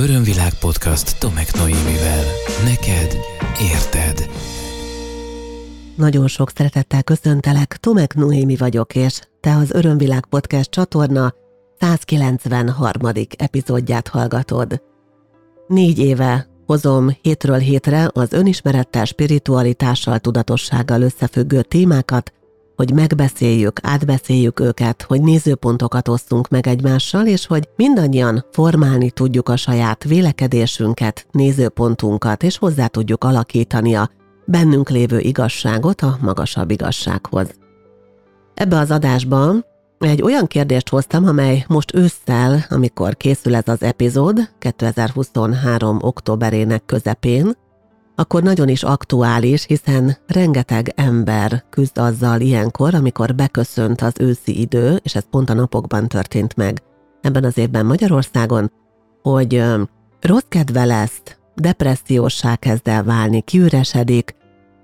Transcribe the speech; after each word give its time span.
Örömvilág 0.00 0.54
podcast 0.60 1.18
Tomek 1.18 1.54
Noémivel. 1.54 2.24
Neked 2.64 3.16
érted. 3.72 4.30
Nagyon 5.96 6.28
sok 6.28 6.50
szeretettel 6.54 7.02
köszöntelek, 7.02 7.76
Tomek 7.76 8.14
Noémi 8.14 8.56
vagyok, 8.56 8.94
és 8.94 9.20
te 9.40 9.54
az 9.54 9.70
Örömvilág 9.70 10.26
podcast 10.26 10.70
csatorna 10.70 11.34
193. 11.80 13.12
epizódját 13.36 14.08
hallgatod. 14.08 14.82
Négy 15.66 15.98
éve 15.98 16.48
hozom 16.66 17.16
hétről 17.22 17.58
hétre 17.58 18.10
az 18.12 18.32
önismerettel, 18.32 19.04
spiritualitással, 19.04 20.18
tudatossággal 20.18 21.02
összefüggő 21.02 21.62
témákat, 21.62 22.32
hogy 22.80 22.92
megbeszéljük, 22.94 23.78
átbeszéljük 23.82 24.60
őket, 24.60 25.02
hogy 25.02 25.20
nézőpontokat 25.20 26.08
osztunk 26.08 26.48
meg 26.48 26.66
egymással, 26.66 27.26
és 27.26 27.46
hogy 27.46 27.68
mindannyian 27.76 28.44
formálni 28.52 29.10
tudjuk 29.10 29.48
a 29.48 29.56
saját 29.56 30.04
vélekedésünket, 30.04 31.26
nézőpontunkat, 31.30 32.42
és 32.42 32.58
hozzá 32.58 32.86
tudjuk 32.86 33.24
alakítani 33.24 33.94
a 33.94 34.10
bennünk 34.44 34.90
lévő 34.90 35.18
igazságot 35.18 36.00
a 36.00 36.18
magasabb 36.20 36.70
igazsághoz. 36.70 37.48
Ebbe 38.54 38.78
az 38.78 38.90
adásban 38.90 39.64
egy 39.98 40.22
olyan 40.22 40.46
kérdést 40.46 40.88
hoztam, 40.88 41.26
amely 41.26 41.64
most 41.68 41.94
ősszel, 41.94 42.64
amikor 42.70 43.16
készül 43.16 43.54
ez 43.54 43.68
az 43.68 43.82
epizód, 43.82 44.50
2023. 44.58 45.98
októberének 46.00 46.84
közepén, 46.86 47.52
akkor 48.20 48.42
nagyon 48.42 48.68
is 48.68 48.82
aktuális, 48.82 49.64
hiszen 49.64 50.16
rengeteg 50.26 50.92
ember 50.96 51.64
küzd 51.70 51.98
azzal 51.98 52.40
ilyenkor, 52.40 52.94
amikor 52.94 53.34
beköszönt 53.34 54.00
az 54.00 54.12
őszi 54.18 54.60
idő, 54.60 55.00
és 55.02 55.14
ez 55.14 55.24
pont 55.30 55.50
a 55.50 55.54
napokban 55.54 56.08
történt 56.08 56.56
meg. 56.56 56.82
Ebben 57.20 57.44
az 57.44 57.58
évben 57.58 57.86
Magyarországon, 57.86 58.72
hogy 59.22 59.64
rossz 60.20 60.46
kedve 60.48 60.84
lesz, 60.84 61.22
depressziósá 61.54 62.56
kezd 62.56 62.88
el 62.88 63.04
válni, 63.04 63.40
kiüresedik, 63.40 64.34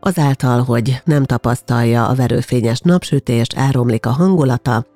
azáltal, 0.01 0.62
hogy 0.62 1.03
nem 1.05 1.25
tapasztalja 1.25 2.09
a 2.09 2.14
verőfényes 2.14 2.81
napsütést, 2.81 3.53
elromlik 3.53 4.07
a 4.07 4.11
hangulata, 4.11 4.87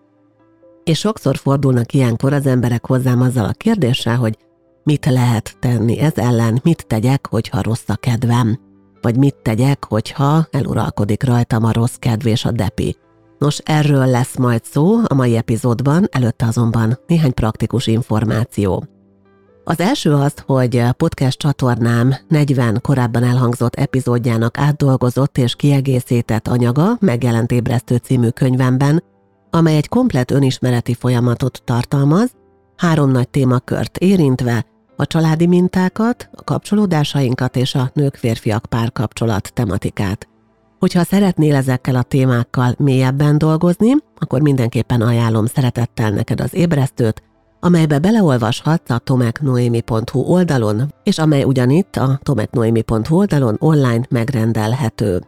és 0.84 0.98
sokszor 0.98 1.36
fordulnak 1.36 1.92
ilyenkor 1.92 2.32
az 2.32 2.46
emberek 2.46 2.86
hozzám 2.86 3.20
azzal 3.20 3.44
a 3.44 3.52
kérdéssel, 3.52 4.16
hogy 4.16 4.38
Mit 4.84 5.06
lehet 5.06 5.56
tenni 5.58 5.98
ez 5.98 6.12
ellen, 6.14 6.60
mit 6.62 6.86
tegyek, 6.86 7.26
hogyha 7.26 7.62
rossz 7.62 7.88
a 7.88 7.96
kedvem? 7.96 8.58
Vagy 9.00 9.16
mit 9.16 9.36
tegyek, 9.42 9.84
hogyha 9.84 10.46
eluralkodik 10.50 11.22
rajtam 11.22 11.64
a 11.64 11.72
rossz 11.72 11.94
kedv 11.94 12.26
és 12.26 12.44
a 12.44 12.50
depi? 12.50 12.96
Nos, 13.38 13.58
erről 13.58 14.06
lesz 14.06 14.36
majd 14.36 14.64
szó 14.64 14.96
a 15.06 15.14
mai 15.14 15.36
epizódban, 15.36 16.06
előtte 16.10 16.46
azonban 16.46 16.98
néhány 17.06 17.34
praktikus 17.34 17.86
információ. 17.86 18.84
Az 19.64 19.80
első 19.80 20.14
az, 20.14 20.34
hogy 20.46 20.82
podcast 20.96 21.38
csatornám 21.38 22.14
40 22.28 22.80
korábban 22.82 23.22
elhangzott 23.22 23.74
epizódjának 23.74 24.58
átdolgozott 24.58 25.38
és 25.38 25.54
kiegészített 25.54 26.48
anyaga 26.48 26.96
megjelent 27.00 27.52
ébresztő 27.52 27.96
című 27.96 28.28
könyvemben, 28.28 29.02
amely 29.50 29.76
egy 29.76 29.88
komplet 29.88 30.30
önismereti 30.30 30.94
folyamatot 30.94 31.62
tartalmaz, 31.64 32.30
három 32.76 33.10
nagy 33.10 33.28
témakört 33.28 33.98
érintve, 33.98 34.64
a 35.00 35.06
családi 35.06 35.46
mintákat, 35.46 36.28
a 36.32 36.44
kapcsolódásainkat 36.44 37.56
és 37.56 37.74
a 37.74 37.90
nők-férfiak 37.94 38.66
párkapcsolat 38.68 39.52
tematikát. 39.54 40.28
Hogyha 40.78 41.04
szeretnél 41.04 41.54
ezekkel 41.54 41.94
a 41.94 42.02
témákkal 42.02 42.74
mélyebben 42.78 43.38
dolgozni, 43.38 43.92
akkor 44.18 44.40
mindenképpen 44.40 45.00
ajánlom 45.00 45.46
szeretettel 45.46 46.10
neked 46.10 46.40
az 46.40 46.54
ébresztőt, 46.54 47.22
amelybe 47.60 47.98
beleolvashatsz 47.98 48.90
a 48.90 48.98
tomeknoemi.hu 48.98 50.20
oldalon, 50.20 50.94
és 51.02 51.18
amely 51.18 51.42
ugyanitt 51.42 51.96
a 51.96 52.20
tomeknoemi.hu 52.22 53.16
oldalon 53.16 53.56
online 53.58 54.06
megrendelhető. 54.10 55.22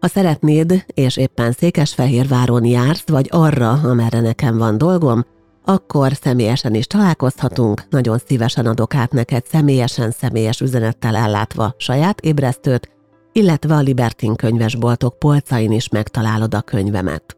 Ha 0.00 0.08
szeretnéd, 0.08 0.84
és 0.86 1.16
éppen 1.16 1.52
Székesfehérváron 1.52 2.64
jársz, 2.64 3.08
vagy 3.08 3.28
arra, 3.30 3.70
amerre 3.70 4.20
nekem 4.20 4.58
van 4.58 4.78
dolgom, 4.78 5.24
akkor 5.66 6.12
személyesen 6.20 6.74
is 6.74 6.86
találkozhatunk, 6.86 7.82
nagyon 7.90 8.18
szívesen 8.26 8.66
adok 8.66 8.94
át 8.94 9.12
neked 9.12 9.46
személyesen 9.46 10.10
személyes 10.10 10.60
üzenettel 10.60 11.16
ellátva 11.16 11.74
saját 11.78 12.20
ébresztőt, 12.20 12.90
illetve 13.32 13.74
a 13.74 13.80
Libertin 13.80 14.34
könyvesboltok 14.34 15.18
polcain 15.18 15.72
is 15.72 15.88
megtalálod 15.88 16.54
a 16.54 16.60
könyvemet. 16.60 17.36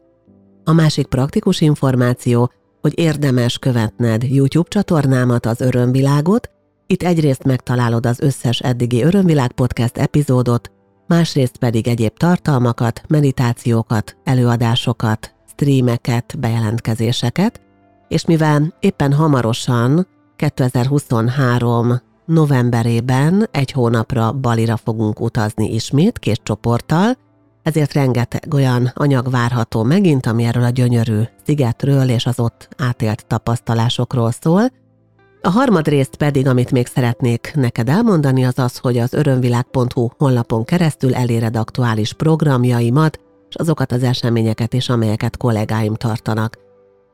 A 0.63 0.73
másik 0.73 1.07
praktikus 1.07 1.61
információ, 1.61 2.51
hogy 2.81 2.99
érdemes 2.99 3.57
követned 3.57 4.23
YouTube 4.23 4.69
csatornámat, 4.69 5.45
az 5.45 5.61
Örömvilágot, 5.61 6.49
itt 6.87 7.03
egyrészt 7.03 7.43
megtalálod 7.43 8.05
az 8.05 8.19
összes 8.19 8.59
eddigi 8.59 9.03
Örömvilág 9.03 9.51
podcast 9.51 9.97
epizódot, 9.97 10.71
másrészt 11.07 11.57
pedig 11.57 11.87
egyéb 11.87 12.17
tartalmakat, 12.17 13.01
meditációkat, 13.07 14.17
előadásokat, 14.23 15.35
streameket, 15.51 16.39
bejelentkezéseket, 16.39 17.61
és 18.09 18.25
mivel 18.25 18.73
éppen 18.79 19.13
hamarosan 19.13 20.07
2023 20.35 22.01
novemberében 22.25 23.47
egy 23.51 23.71
hónapra 23.71 24.31
Balira 24.31 24.77
fogunk 24.77 25.19
utazni 25.19 25.73
ismét 25.73 26.19
két 26.19 26.39
csoporttal, 26.43 27.17
ezért 27.63 27.93
rengeteg 27.93 28.53
olyan 28.53 28.91
anyag 28.93 29.29
várható 29.29 29.83
megint, 29.83 30.25
ami 30.25 30.43
erről 30.43 30.63
a 30.63 30.69
gyönyörű 30.69 31.21
szigetről 31.45 32.09
és 32.09 32.25
az 32.25 32.39
ott 32.39 32.69
átélt 32.77 33.25
tapasztalásokról 33.25 34.31
szól. 34.31 34.71
A 35.41 35.49
harmad 35.49 35.87
részt 35.87 36.15
pedig, 36.15 36.47
amit 36.47 36.71
még 36.71 36.87
szeretnék 36.87 37.51
neked 37.55 37.89
elmondani, 37.89 38.45
az 38.45 38.59
az, 38.59 38.77
hogy 38.77 38.97
az 38.97 39.13
örömvilág.hu 39.13 40.07
honlapon 40.17 40.63
keresztül 40.65 41.15
eléred 41.15 41.55
aktuális 41.55 42.13
programjaimat, 42.13 43.19
és 43.49 43.55
azokat 43.55 43.91
az 43.91 44.03
eseményeket 44.03 44.73
is, 44.73 44.89
amelyeket 44.89 45.37
kollégáim 45.37 45.93
tartanak. 45.93 46.68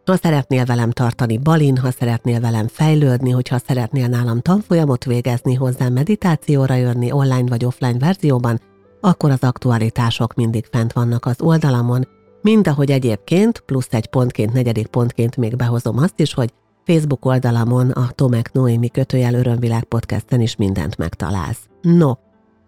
Ha 0.06 0.16
szeretnél 0.16 0.66
velem 0.66 0.92
tartani 0.92 1.38
balin, 1.38 1.78
ha 1.78 1.92
szeretnél 1.92 2.40
velem 2.40 2.68
fejlődni, 2.68 3.30
hogyha 3.30 3.58
szeretnél 3.68 4.08
nálam 4.08 4.42
tanfolyamot 4.42 5.06
végezni, 5.06 5.54
hozzám 5.54 5.94
meditációra 5.94 6.76
jönni 6.76 7.12
online 7.12 7.50
vagy 7.50 7.66
offline 7.66 8.00
verzióban, 8.00 8.62
akkor 9.02 9.32
az 9.32 9.44
aktualitások 9.44 10.34
mindig 10.34 10.66
fent 10.72 10.94
vannak 10.94 11.26
az 11.26 11.42
oldalamon, 11.42 12.08
mind 12.42 12.68
ahogy 12.68 12.92
egyébként, 12.92 13.60
plusz 13.60 13.88
egy 13.90 14.08
pontként, 14.08 14.54
negyedik 14.54 14.88
pontként 14.88 15.38
még 15.38 15.56
behozom 15.56 15.98
azt 15.98 16.20
is, 16.20 16.34
hogy 16.34 16.54
Facebook 16.86 17.26
oldalamon 17.26 17.90
a 17.90 18.12
Tomek 18.12 18.52
Noémi 18.52 18.90
kötőjel 18.90 19.34
Örömvilág 19.34 19.84
podcasten 19.84 20.42
is 20.42 20.56
mindent 20.56 20.98
megtalálsz. 20.98 21.68
No, 21.82 22.12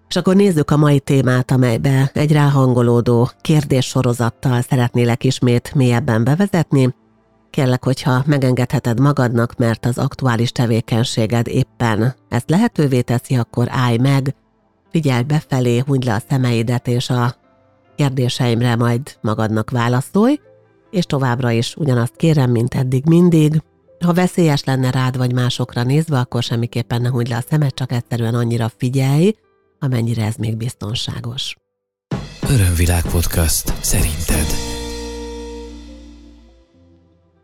és 0.09 0.15
akkor 0.15 0.35
nézzük 0.35 0.71
a 0.71 0.77
mai 0.77 0.99
témát, 0.99 1.51
amelybe 1.51 2.11
egy 2.13 2.31
ráhangolódó 2.31 3.29
kérdéssorozattal 3.41 4.61
szeretnélek 4.61 5.23
ismét 5.23 5.75
mélyebben 5.75 6.23
bevezetni, 6.23 6.93
Kérlek, 7.57 7.83
hogyha 7.83 8.23
megengedheted 8.25 8.99
magadnak, 8.99 9.55
mert 9.55 9.85
az 9.85 9.97
aktuális 9.97 10.51
tevékenységed 10.51 11.47
éppen 11.47 12.15
ezt 12.29 12.49
lehetővé 12.49 13.01
teszi, 13.01 13.35
akkor 13.35 13.67
állj 13.69 13.97
meg, 13.97 14.35
figyelj 14.91 15.23
befelé, 15.23 15.77
hunyd 15.77 16.03
le 16.03 16.13
a 16.13 16.21
szemeidet, 16.29 16.87
és 16.87 17.09
a 17.09 17.35
kérdéseimre 17.95 18.75
majd 18.75 19.17
magadnak 19.21 19.69
válaszolj, 19.69 20.39
és 20.91 21.05
továbbra 21.05 21.51
is 21.51 21.75
ugyanazt 21.75 22.15
kérem, 22.15 22.51
mint 22.51 22.73
eddig 22.73 23.05
mindig. 23.05 23.61
Ha 24.05 24.13
veszélyes 24.13 24.63
lenne 24.63 24.91
rád 24.91 25.17
vagy 25.17 25.33
másokra 25.33 25.83
nézve, 25.83 26.19
akkor 26.19 26.43
semmiképpen 26.43 27.01
ne 27.01 27.09
hunyd 27.09 27.27
le 27.27 27.35
a 27.35 27.43
szemed, 27.49 27.73
csak 27.73 27.91
egyszerűen 27.91 28.35
annyira 28.35 28.71
figyelj, 28.77 29.35
amennyire 29.79 30.25
ez 30.25 30.35
még 30.35 30.57
biztonságos. 30.57 31.55
Örömvilág 32.49 33.03
podcast. 33.03 33.73
Szerinted? 33.81 34.66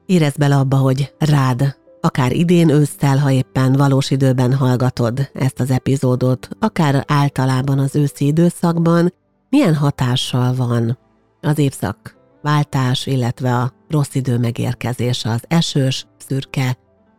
Érezd 0.05 0.37
bele 0.37 0.55
abba, 0.55 0.77
hogy 0.77 1.13
rád, 1.19 1.77
akár 2.01 2.31
idén 2.31 2.69
ősszel, 2.69 3.17
ha 3.17 3.31
éppen 3.31 3.73
valós 3.73 4.11
időben 4.11 4.53
hallgatod 4.53 5.29
ezt 5.33 5.59
az 5.59 5.71
epizódot, 5.71 6.49
akár 6.59 7.03
általában 7.07 7.79
az 7.79 7.95
őszi 7.95 8.25
időszakban, 8.25 9.13
milyen 9.49 9.75
hatással 9.75 10.55
van 10.55 10.97
az 11.41 11.57
évszak 11.57 12.15
váltás, 12.41 13.05
illetve 13.05 13.55
a 13.55 13.73
rossz 13.89 14.15
idő 14.15 14.37
megérkezése, 14.37 15.29
az 15.29 15.43
esős, 15.47 16.07
szürke, 16.17 16.77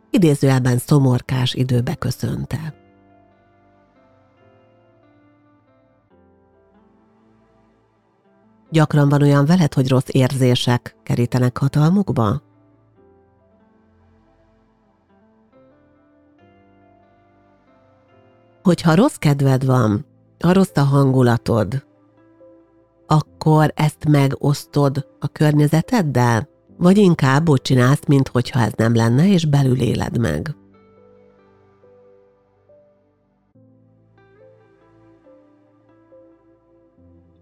idézőjelben 0.09 0.77
szomorkás 0.77 1.53
időbe 1.53 1.95
köszönte. 1.95 2.73
Gyakran 8.69 9.09
van 9.09 9.21
olyan 9.21 9.45
veled, 9.45 9.73
hogy 9.73 9.89
rossz 9.89 10.07
érzések 10.11 10.95
kerítenek 11.03 11.57
hatalmukba? 11.57 12.41
hogyha 18.65 18.95
rossz 18.95 19.15
kedved 19.15 19.65
van, 19.65 20.05
ha 20.39 20.53
rossz 20.53 20.77
a 20.77 20.81
hangulatod, 20.81 21.85
akkor 23.07 23.71
ezt 23.75 24.07
megosztod 24.07 25.07
a 25.19 25.27
környezeteddel? 25.27 26.49
Vagy 26.77 26.97
inkább 26.97 27.49
úgy 27.49 27.61
csinálsz, 27.61 28.05
mint 28.07 28.27
hogyha 28.27 28.59
ez 28.59 28.71
nem 28.75 28.95
lenne, 28.95 29.27
és 29.27 29.45
belül 29.45 29.81
éled 29.81 30.17
meg? 30.17 30.55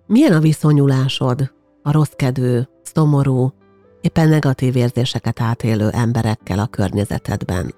Milyen 0.07 0.33
a 0.33 0.39
viszonyulásod 0.39 1.53
a 1.83 1.91
rossz 1.91 2.13
kedvű, 2.15 2.59
szomorú, 2.81 3.53
éppen 4.01 4.29
negatív 4.29 4.75
érzéseket 4.75 5.41
átélő 5.41 5.89
emberekkel 5.89 6.59
a 6.59 6.67
környezetedben? 6.67 7.73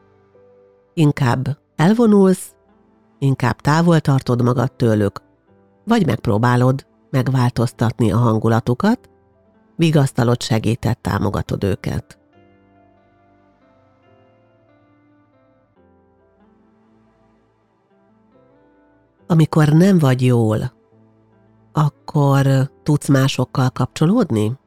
Inkább 0.93 1.57
elvonulsz, 1.75 2.54
inkább 3.19 3.61
távol 3.61 3.99
tartod 3.99 4.41
magad 4.41 4.71
tőlük, 4.71 5.21
vagy 5.83 6.05
megpróbálod 6.05 6.85
megváltoztatni 7.09 8.11
a 8.11 8.17
hangulatukat, 8.17 9.09
vigasztalod, 9.75 10.41
segített, 10.41 11.01
támogatod 11.01 11.63
őket. 11.63 12.19
Amikor 19.27 19.67
nem 19.67 19.99
vagy 19.99 20.25
jól, 20.25 20.73
akkor 21.71 22.71
tudsz 22.83 23.07
másokkal 23.07 23.69
kapcsolódni? 23.69 24.57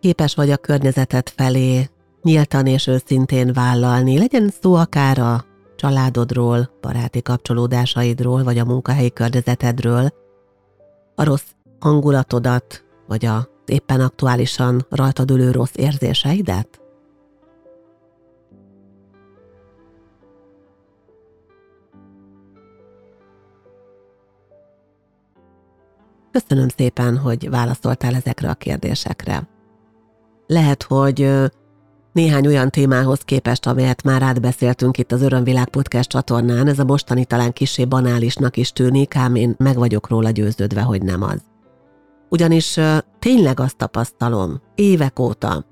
Képes 0.00 0.34
vagy 0.34 0.50
a 0.50 0.56
környezetet 0.56 1.32
felé 1.36 1.88
nyíltan 2.22 2.66
és 2.66 2.86
őszintén 2.86 3.52
vállalni, 3.52 4.18
legyen 4.18 4.52
szó 4.60 4.74
akár 4.74 5.18
a 5.18 5.44
családodról, 5.76 6.70
baráti 6.80 7.22
kapcsolódásaidról, 7.22 8.42
vagy 8.42 8.58
a 8.58 8.64
munkahelyi 8.64 9.12
környezetedről, 9.12 10.08
a 11.14 11.24
rossz 11.24 11.50
hangulatodat, 11.78 12.84
vagy 13.06 13.24
a 13.24 13.48
éppen 13.66 14.00
aktuálisan 14.00 14.86
rajtad 14.90 15.30
ülő 15.30 15.50
rossz 15.50 15.74
érzéseidet? 15.74 16.80
Köszönöm 26.30 26.68
szépen, 26.68 27.16
hogy 27.16 27.50
válaszoltál 27.50 28.14
ezekre 28.14 28.50
a 28.50 28.54
kérdésekre. 28.54 29.59
Lehet, 30.50 30.82
hogy 30.82 31.30
néhány 32.12 32.46
olyan 32.46 32.70
témához 32.70 33.20
képest, 33.20 33.66
amelyet 33.66 34.02
már 34.02 34.22
átbeszéltünk 34.22 34.98
itt 34.98 35.12
az 35.12 35.22
Örömvilág 35.22 35.68
Podcast 35.68 36.08
csatornán, 36.08 36.66
ez 36.66 36.78
a 36.78 36.84
mostani 36.84 37.24
talán 37.24 37.52
kisé 37.52 37.84
banálisnak 37.84 38.56
is 38.56 38.72
tűnik, 38.72 39.16
ám 39.16 39.34
én 39.34 39.54
meg 39.58 39.76
vagyok 39.76 40.08
róla 40.08 40.30
győződve, 40.30 40.80
hogy 40.80 41.02
nem 41.02 41.22
az. 41.22 41.40
Ugyanis 42.28 42.78
tényleg 43.18 43.60
azt 43.60 43.76
tapasztalom 43.76 44.60
évek 44.74 45.18
óta, 45.18 45.64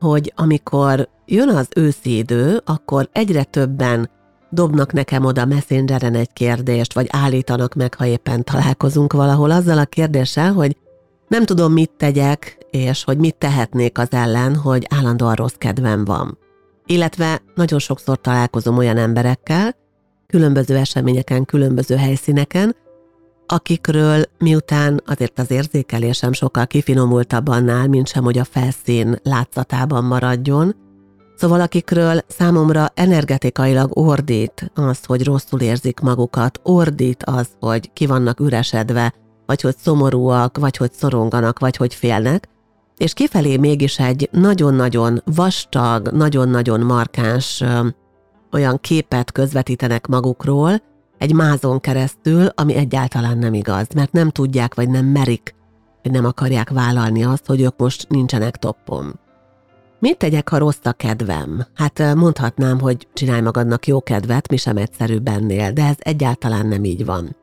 hogy 0.00 0.32
amikor 0.36 1.08
jön 1.26 1.48
az 1.48 1.68
őszi 1.76 2.16
idő, 2.16 2.60
akkor 2.64 3.08
egyre 3.12 3.44
többen 3.44 4.10
dobnak 4.50 4.92
nekem 4.92 5.24
oda 5.24 5.44
messengeren 5.44 6.14
egy 6.14 6.32
kérdést, 6.32 6.94
vagy 6.94 7.06
állítanak 7.10 7.74
meg, 7.74 7.94
ha 7.94 8.06
éppen 8.06 8.44
találkozunk 8.44 9.12
valahol 9.12 9.50
azzal 9.50 9.78
a 9.78 9.84
kérdéssel, 9.84 10.52
hogy 10.52 10.76
nem 11.28 11.44
tudom, 11.44 11.72
mit 11.72 11.90
tegyek, 11.96 12.57
és 12.70 13.04
hogy 13.04 13.18
mit 13.18 13.36
tehetnék 13.36 13.98
az 13.98 14.08
ellen, 14.10 14.56
hogy 14.56 14.86
állandóan 14.90 15.34
rossz 15.34 15.54
kedvem 15.58 16.04
van. 16.04 16.38
Illetve 16.86 17.42
nagyon 17.54 17.78
sokszor 17.78 18.20
találkozom 18.20 18.78
olyan 18.78 18.96
emberekkel, 18.96 19.76
különböző 20.26 20.76
eseményeken, 20.76 21.44
különböző 21.44 21.96
helyszíneken, 21.96 22.76
akikről 23.46 24.24
miután 24.38 25.02
azért 25.06 25.38
az 25.38 25.50
érzékelésem 25.50 26.32
sokkal 26.32 26.66
kifinomultabb 26.66 27.48
annál, 27.48 27.86
mint 27.88 28.06
sem, 28.08 28.24
hogy 28.24 28.38
a 28.38 28.44
felszín 28.44 29.18
látszatában 29.22 30.04
maradjon, 30.04 30.74
Szóval 31.38 31.60
akikről 31.60 32.20
számomra 32.26 32.88
energetikailag 32.94 33.98
ordít 33.98 34.70
az, 34.74 35.04
hogy 35.04 35.24
rosszul 35.24 35.60
érzik 35.60 36.00
magukat, 36.00 36.60
ordít 36.62 37.22
az, 37.22 37.48
hogy 37.60 37.92
ki 37.92 38.06
vannak 38.06 38.40
üresedve, 38.40 39.14
vagy 39.46 39.60
hogy 39.60 39.76
szomorúak, 39.76 40.58
vagy 40.58 40.76
hogy 40.76 40.92
szoronganak, 40.92 41.58
vagy 41.58 41.76
hogy 41.76 41.94
félnek, 41.94 42.48
és 42.98 43.12
kifelé 43.12 43.56
mégis 43.56 43.98
egy 43.98 44.28
nagyon-nagyon 44.32 45.22
vastag, 45.24 46.08
nagyon-nagyon 46.08 46.80
markáns 46.80 47.64
olyan 48.52 48.78
képet 48.80 49.32
közvetítenek 49.32 50.06
magukról, 50.06 50.82
egy 51.18 51.32
mázon 51.32 51.80
keresztül, 51.80 52.46
ami 52.46 52.74
egyáltalán 52.74 53.38
nem 53.38 53.54
igaz, 53.54 53.86
mert 53.94 54.12
nem 54.12 54.30
tudják, 54.30 54.74
vagy 54.74 54.90
nem 54.90 55.06
merik, 55.06 55.54
vagy 56.02 56.12
nem 56.12 56.24
akarják 56.24 56.70
vállalni 56.70 57.24
azt, 57.24 57.46
hogy 57.46 57.60
ők 57.60 57.76
most 57.76 58.08
nincsenek 58.08 58.56
toppon. 58.56 59.18
Mit 60.00 60.18
tegyek, 60.18 60.48
ha 60.48 60.58
rossz 60.58 60.84
a 60.84 60.92
kedvem? 60.92 61.66
Hát 61.74 62.14
mondhatnám, 62.14 62.80
hogy 62.80 63.08
csinálj 63.12 63.40
magadnak 63.40 63.86
jó 63.86 64.02
kedvet, 64.02 64.50
mi 64.50 64.56
sem 64.56 64.76
egyszerű 64.76 65.18
bennél, 65.18 65.72
de 65.72 65.84
ez 65.84 65.96
egyáltalán 65.98 66.66
nem 66.66 66.84
így 66.84 67.04
van. 67.04 67.36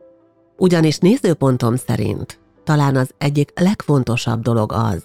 Ugyanis 0.58 0.98
nézőpontom 0.98 1.76
szerint 1.76 2.40
talán 2.64 2.96
az 2.96 3.10
egyik 3.18 3.52
legfontosabb 3.56 4.42
dolog 4.42 4.72
az, 4.72 5.04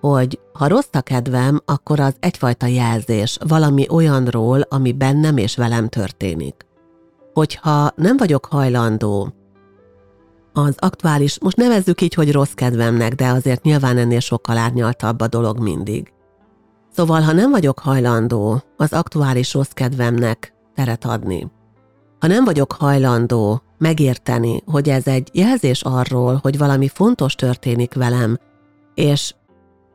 hogy 0.00 0.40
ha 0.52 0.66
rossz 0.66 0.88
a 0.92 1.00
kedvem, 1.00 1.60
akkor 1.64 2.00
az 2.00 2.14
egyfajta 2.20 2.66
jelzés 2.66 3.38
valami 3.48 3.86
olyanról, 3.90 4.60
ami 4.60 4.92
bennem 4.92 5.36
és 5.36 5.56
velem 5.56 5.88
történik. 5.88 6.66
Hogyha 7.32 7.90
nem 7.96 8.16
vagyok 8.16 8.44
hajlandó 8.44 9.34
az 10.52 10.74
aktuális, 10.78 11.40
most 11.40 11.56
nevezzük 11.56 12.00
így, 12.00 12.14
hogy 12.14 12.32
rossz 12.32 12.52
kedvemnek, 12.52 13.14
de 13.14 13.28
azért 13.28 13.62
nyilván 13.62 13.98
ennél 13.98 14.20
sokkal 14.20 14.56
árnyaltabb 14.56 15.20
a 15.20 15.28
dolog 15.28 15.58
mindig. 15.58 16.12
Szóval, 16.92 17.20
ha 17.20 17.32
nem 17.32 17.50
vagyok 17.50 17.78
hajlandó 17.78 18.62
az 18.76 18.92
aktuális 18.92 19.54
rossz 19.54 19.70
kedvemnek 19.70 20.52
teret 20.74 21.04
adni, 21.04 21.50
ha 22.20 22.26
nem 22.26 22.44
vagyok 22.44 22.72
hajlandó 22.72 23.62
megérteni, 23.78 24.62
hogy 24.66 24.88
ez 24.88 25.06
egy 25.06 25.28
jelzés 25.32 25.82
arról, 25.82 26.38
hogy 26.42 26.58
valami 26.58 26.88
fontos 26.88 27.34
történik 27.34 27.94
velem, 27.94 28.38
és 28.94 29.34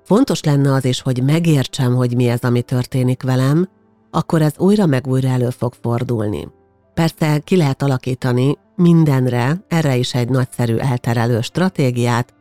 fontos 0.06 0.44
lenne 0.44 0.74
az 0.74 0.86
is, 0.86 1.02
hogy 1.02 1.24
megértsem, 1.24 1.96
hogy 1.96 2.16
mi 2.16 2.28
ez, 2.28 2.44
ami 2.44 2.62
történik 2.62 3.24
velem, 3.24 3.70
akkor 4.12 4.42
ez 4.42 4.54
újra 4.58 4.86
meg 4.86 5.08
újra 5.08 5.28
elő 5.28 5.50
fog 5.50 5.74
fordulni. 5.82 6.48
Persze 6.94 7.40
ki 7.40 7.56
lehet 7.56 7.82
alakítani 7.82 8.58
mindenre, 8.76 9.66
erre 9.68 9.96
is 9.96 10.14
egy 10.14 10.30
nagyszerű 10.30 10.76
elterelő 10.76 11.42
stratégiát, 11.42 12.34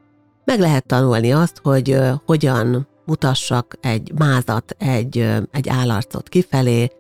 meg 0.44 0.58
lehet 0.60 0.86
tanulni 0.86 1.32
azt, 1.32 1.60
hogy 1.62 1.98
hogyan 2.26 2.88
mutassak 3.06 3.76
egy 3.80 4.12
mázat, 4.18 4.76
egy, 4.78 5.28
egy 5.50 5.68
állarcot 5.68 6.28
kifelé, 6.28 6.90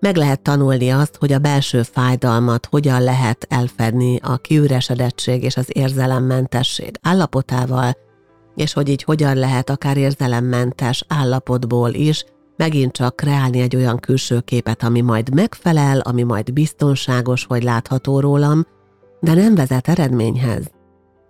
meg 0.00 0.16
lehet 0.16 0.40
tanulni 0.40 0.90
azt, 0.90 1.16
hogy 1.16 1.32
a 1.32 1.38
belső 1.38 1.82
fájdalmat 1.82 2.66
hogyan 2.70 3.02
lehet 3.02 3.46
elfedni 3.48 4.18
a 4.22 4.36
kiüresedettség 4.36 5.42
és 5.42 5.56
az 5.56 5.66
érzelemmentesség 5.68 6.90
állapotával, 7.02 7.96
és 8.60 8.72
hogy 8.72 8.88
így 8.88 9.02
hogyan 9.02 9.36
lehet 9.36 9.70
akár 9.70 9.96
érzelemmentes 9.96 11.04
állapotból 11.08 11.92
is 11.92 12.24
megint 12.56 12.92
csak 12.92 13.16
kreálni 13.16 13.60
egy 13.60 13.76
olyan 13.76 13.98
külső 13.98 14.40
képet, 14.40 14.82
ami 14.82 15.00
majd 15.00 15.34
megfelel, 15.34 15.98
ami 16.00 16.22
majd 16.22 16.52
biztonságos, 16.52 17.44
hogy 17.44 17.62
látható 17.62 18.20
rólam, 18.20 18.66
de 19.20 19.34
nem 19.34 19.54
vezet 19.54 19.88
eredményhez. 19.88 20.70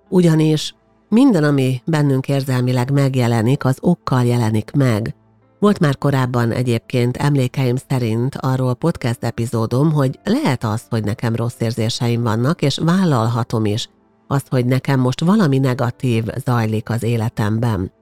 Ugyanis 0.08 0.74
minden, 1.08 1.44
ami 1.44 1.82
bennünk 1.84 2.28
érzelmileg 2.28 2.92
megjelenik, 2.92 3.64
az 3.64 3.78
okkal 3.80 4.24
jelenik 4.24 4.70
meg. 4.70 5.14
Volt 5.58 5.78
már 5.78 5.98
korábban 5.98 6.50
egyébként 6.50 7.16
emlékeim 7.16 7.76
szerint 7.88 8.36
arról 8.40 8.74
podcast 8.74 9.24
epizódom, 9.24 9.92
hogy 9.92 10.18
lehet 10.24 10.64
az, 10.64 10.82
hogy 10.88 11.04
nekem 11.04 11.34
rossz 11.34 11.58
érzéseim 11.60 12.22
vannak, 12.22 12.62
és 12.62 12.78
vállalhatom 12.78 13.64
is 13.64 13.88
azt, 14.30 14.48
hogy 14.48 14.66
nekem 14.66 15.00
most 15.00 15.20
valami 15.20 15.58
negatív 15.58 16.24
zajlik 16.44 16.90
az 16.90 17.02
életemben. 17.02 17.92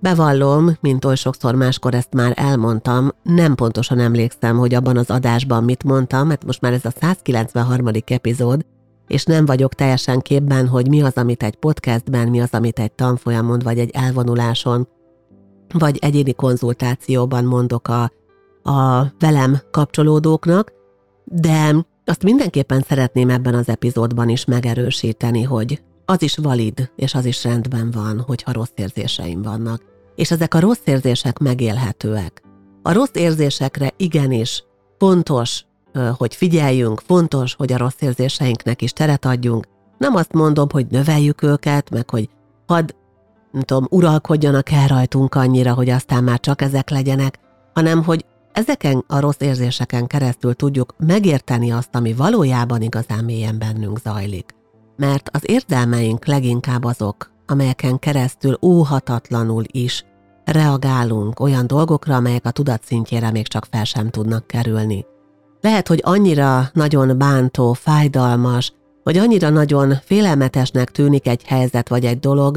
Bevallom, 0.00 0.76
mint 0.80 1.04
oly 1.04 1.14
sokszor 1.14 1.54
máskor 1.54 1.94
ezt 1.94 2.14
már 2.14 2.32
elmondtam, 2.36 3.10
nem 3.22 3.54
pontosan 3.54 3.98
emlékszem, 3.98 4.56
hogy 4.56 4.74
abban 4.74 4.96
az 4.96 5.10
adásban 5.10 5.64
mit 5.64 5.84
mondtam, 5.84 6.26
mert 6.26 6.44
most 6.44 6.60
már 6.60 6.72
ez 6.72 6.84
a 6.84 6.92
193. 7.00 7.86
epizód, 8.06 8.66
és 9.06 9.24
nem 9.24 9.44
vagyok 9.44 9.74
teljesen 9.74 10.20
képben, 10.20 10.68
hogy 10.68 10.88
mi 10.88 11.02
az, 11.02 11.14
amit 11.14 11.42
egy 11.42 11.56
podcastben, 11.56 12.28
mi 12.28 12.40
az, 12.40 12.50
amit 12.52 12.78
egy 12.78 12.92
tanfolyamon, 12.92 13.58
vagy 13.58 13.78
egy 13.78 13.90
elvonuláson, 13.92 14.88
vagy 15.74 15.98
egyéni 16.00 16.34
konzultációban 16.34 17.44
mondok 17.44 17.88
a, 17.88 18.02
a 18.70 19.06
velem 19.18 19.58
kapcsolódóknak, 19.70 20.72
de 21.24 21.74
azt 22.08 22.22
mindenképpen 22.22 22.84
szeretném 22.88 23.30
ebben 23.30 23.54
az 23.54 23.68
epizódban 23.68 24.28
is 24.28 24.44
megerősíteni, 24.44 25.42
hogy 25.42 25.82
az 26.04 26.22
is 26.22 26.36
valid, 26.36 26.90
és 26.96 27.14
az 27.14 27.24
is 27.24 27.44
rendben 27.44 27.90
van, 27.90 28.24
hogyha 28.26 28.52
rossz 28.52 28.72
érzéseim 28.74 29.42
vannak. 29.42 29.82
És 30.14 30.30
ezek 30.30 30.54
a 30.54 30.60
rossz 30.60 30.84
érzések 30.84 31.38
megélhetőek. 31.38 32.42
A 32.82 32.92
rossz 32.92 33.14
érzésekre 33.14 33.92
igenis 33.96 34.64
fontos 34.98 35.66
hogy 36.16 36.34
figyeljünk, 36.34 37.00
fontos, 37.06 37.54
hogy 37.54 37.72
a 37.72 37.76
rossz 37.76 38.00
érzéseinknek 38.00 38.82
is 38.82 38.92
teret 38.92 39.24
adjunk. 39.24 39.66
Nem 39.98 40.14
azt 40.14 40.32
mondom, 40.32 40.66
hogy 40.70 40.86
növeljük 40.86 41.42
őket, 41.42 41.90
meg 41.90 42.10
hogy 42.10 42.28
hadd, 42.66 42.92
nem 43.52 43.62
tudom, 43.62 43.86
uralkodjanak 43.90 44.70
el 44.70 44.86
rajtunk 44.86 45.34
annyira, 45.34 45.74
hogy 45.74 45.90
aztán 45.90 46.24
már 46.24 46.40
csak 46.40 46.62
ezek 46.62 46.90
legyenek, 46.90 47.38
hanem 47.74 48.02
hogy 48.02 48.24
ezeken 48.58 49.04
a 49.06 49.20
rossz 49.20 49.40
érzéseken 49.40 50.06
keresztül 50.06 50.54
tudjuk 50.54 50.94
megérteni 51.06 51.70
azt, 51.70 51.94
ami 51.94 52.12
valójában 52.12 52.82
igazán 52.82 53.24
mélyen 53.24 53.58
bennünk 53.58 53.98
zajlik. 53.98 54.54
Mert 54.96 55.28
az 55.32 55.40
érzelmeink 55.42 56.26
leginkább 56.26 56.84
azok, 56.84 57.30
amelyeken 57.46 57.98
keresztül 57.98 58.58
óhatatlanul 58.62 59.64
is 59.66 60.04
reagálunk 60.44 61.40
olyan 61.40 61.66
dolgokra, 61.66 62.14
amelyek 62.14 62.46
a 62.46 62.50
tudat 62.50 62.84
szintjére 62.84 63.30
még 63.30 63.46
csak 63.46 63.66
fel 63.70 63.84
sem 63.84 64.10
tudnak 64.10 64.46
kerülni. 64.46 65.06
Lehet, 65.60 65.88
hogy 65.88 66.00
annyira 66.02 66.68
nagyon 66.72 67.18
bántó, 67.18 67.72
fájdalmas, 67.72 68.72
vagy 69.02 69.18
annyira 69.18 69.48
nagyon 69.48 69.94
félelmetesnek 70.04 70.90
tűnik 70.90 71.28
egy 71.28 71.42
helyzet 71.44 71.88
vagy 71.88 72.04
egy 72.04 72.18
dolog, 72.18 72.56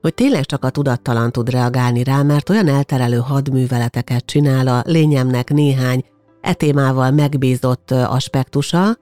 hogy 0.00 0.14
tényleg 0.14 0.44
csak 0.44 0.64
a 0.64 0.70
tudattalan 0.70 1.32
tud 1.32 1.50
reagálni 1.50 2.02
rá, 2.02 2.22
mert 2.22 2.48
olyan 2.48 2.68
elterelő 2.68 3.16
hadműveleteket 3.16 4.24
csinál 4.24 4.66
a 4.66 4.82
lényemnek 4.86 5.50
néhány 5.50 6.04
etémával 6.40 7.10
megbízott 7.10 7.90
aspektusa, 7.90 8.96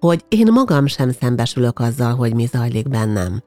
hogy 0.00 0.24
én 0.28 0.52
magam 0.52 0.86
sem 0.86 1.10
szembesülök 1.10 1.78
azzal, 1.78 2.14
hogy 2.14 2.34
mi 2.34 2.46
zajlik 2.46 2.88
bennem. 2.88 3.42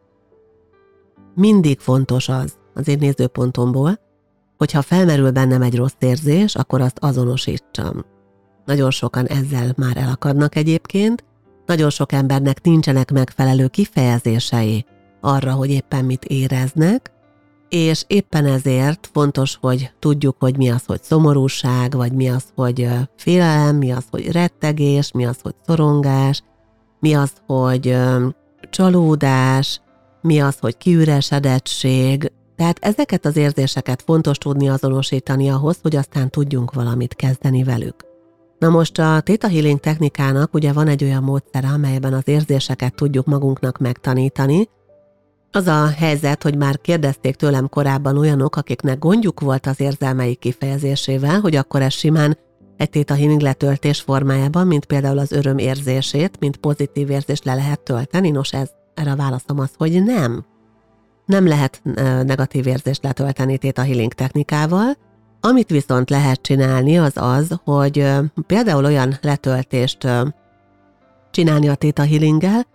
Mindig 1.35 1.79
fontos 1.79 2.29
az, 2.29 2.53
az 2.73 2.87
én 2.87 2.97
nézőpontomból, 2.99 3.99
hogyha 4.57 4.81
felmerül 4.81 5.31
bennem 5.31 5.61
egy 5.61 5.75
rossz 5.75 5.95
érzés, 5.99 6.55
akkor 6.55 6.81
azt 6.81 6.97
azonosítsam. 6.99 8.05
Nagyon 8.65 8.91
sokan 8.91 9.25
ezzel 9.25 9.73
már 9.77 9.97
elakadnak 9.97 10.55
egyébként, 10.55 11.23
nagyon 11.65 11.89
sok 11.89 12.11
embernek 12.11 12.61
nincsenek 12.61 13.11
megfelelő 13.11 13.67
kifejezései 13.67 14.85
arra, 15.25 15.51
hogy 15.51 15.69
éppen 15.69 16.05
mit 16.05 16.25
éreznek, 16.25 17.11
és 17.69 18.03
éppen 18.07 18.45
ezért 18.45 19.09
fontos, 19.13 19.57
hogy 19.61 19.91
tudjuk, 19.99 20.35
hogy 20.39 20.57
mi 20.57 20.69
az, 20.69 20.83
hogy 20.85 21.03
szomorúság, 21.03 21.95
vagy 21.95 22.11
mi 22.11 22.29
az, 22.29 22.43
hogy 22.55 22.87
félelem, 23.17 23.75
mi 23.75 23.91
az, 23.91 24.05
hogy 24.09 24.31
rettegés, 24.31 25.11
mi 25.11 25.25
az, 25.25 25.37
hogy 25.41 25.55
szorongás, 25.65 26.43
mi 26.99 27.13
az, 27.13 27.31
hogy 27.47 27.97
csalódás, 28.69 29.81
mi 30.21 30.41
az, 30.41 30.57
hogy 30.59 30.77
kiüresedettség. 30.77 32.31
Tehát 32.55 32.77
ezeket 32.81 33.25
az 33.25 33.37
érzéseket 33.37 34.01
fontos 34.01 34.37
tudni 34.37 34.69
azonosítani 34.69 35.49
ahhoz, 35.49 35.77
hogy 35.81 35.95
aztán 35.95 36.29
tudjunk 36.29 36.73
valamit 36.73 37.15
kezdeni 37.15 37.63
velük. 37.63 37.95
Na 38.59 38.69
most 38.69 38.99
a 38.99 39.21
Theta 39.21 39.49
Healing 39.49 39.79
technikának 39.79 40.53
ugye 40.53 40.73
van 40.73 40.87
egy 40.87 41.03
olyan 41.03 41.23
módszere, 41.23 41.67
amelyben 41.67 42.13
az 42.13 42.27
érzéseket 42.27 42.95
tudjuk 42.95 43.25
magunknak 43.25 43.77
megtanítani. 43.77 44.69
Az 45.55 45.67
a 45.67 45.87
helyzet, 45.87 46.43
hogy 46.43 46.57
már 46.57 46.81
kérdezték 46.81 47.35
tőlem 47.35 47.69
korábban 47.69 48.17
olyanok, 48.17 48.55
akiknek 48.55 48.99
gondjuk 48.99 49.39
volt 49.39 49.65
az 49.65 49.79
érzelmei 49.79 50.35
kifejezésével, 50.35 51.39
hogy 51.39 51.55
akkor 51.55 51.81
ez 51.81 51.93
simán 51.93 52.37
egy 52.77 52.89
Theta 52.89 53.13
Healing 53.15 53.41
letöltés 53.41 54.01
formájában, 54.01 54.67
mint 54.67 54.85
például 54.85 55.17
az 55.17 55.31
öröm 55.31 55.57
érzését, 55.57 56.39
mint 56.39 56.57
pozitív 56.57 57.09
érzést 57.09 57.45
le 57.45 57.53
lehet 57.53 57.79
tölteni. 57.79 58.29
Nos, 58.29 58.53
ez, 58.53 58.69
erre 58.93 59.11
a 59.11 59.15
válaszom 59.15 59.59
az, 59.59 59.69
hogy 59.77 60.03
nem. 60.03 60.45
Nem 61.25 61.47
lehet 61.47 61.81
negatív 62.25 62.67
érzést 62.67 63.03
letölteni 63.03 63.57
Theta 63.57 63.83
Healing 63.83 64.13
technikával, 64.13 64.97
amit 65.41 65.69
viszont 65.69 66.09
lehet 66.09 66.41
csinálni, 66.41 66.97
az 66.97 67.13
az, 67.15 67.59
hogy 67.63 68.07
például 68.47 68.85
olyan 68.85 69.17
letöltést 69.21 70.07
csinálni 71.31 71.67
a 71.67 71.75
Theta 71.75 72.05
Healinggel, 72.05 72.65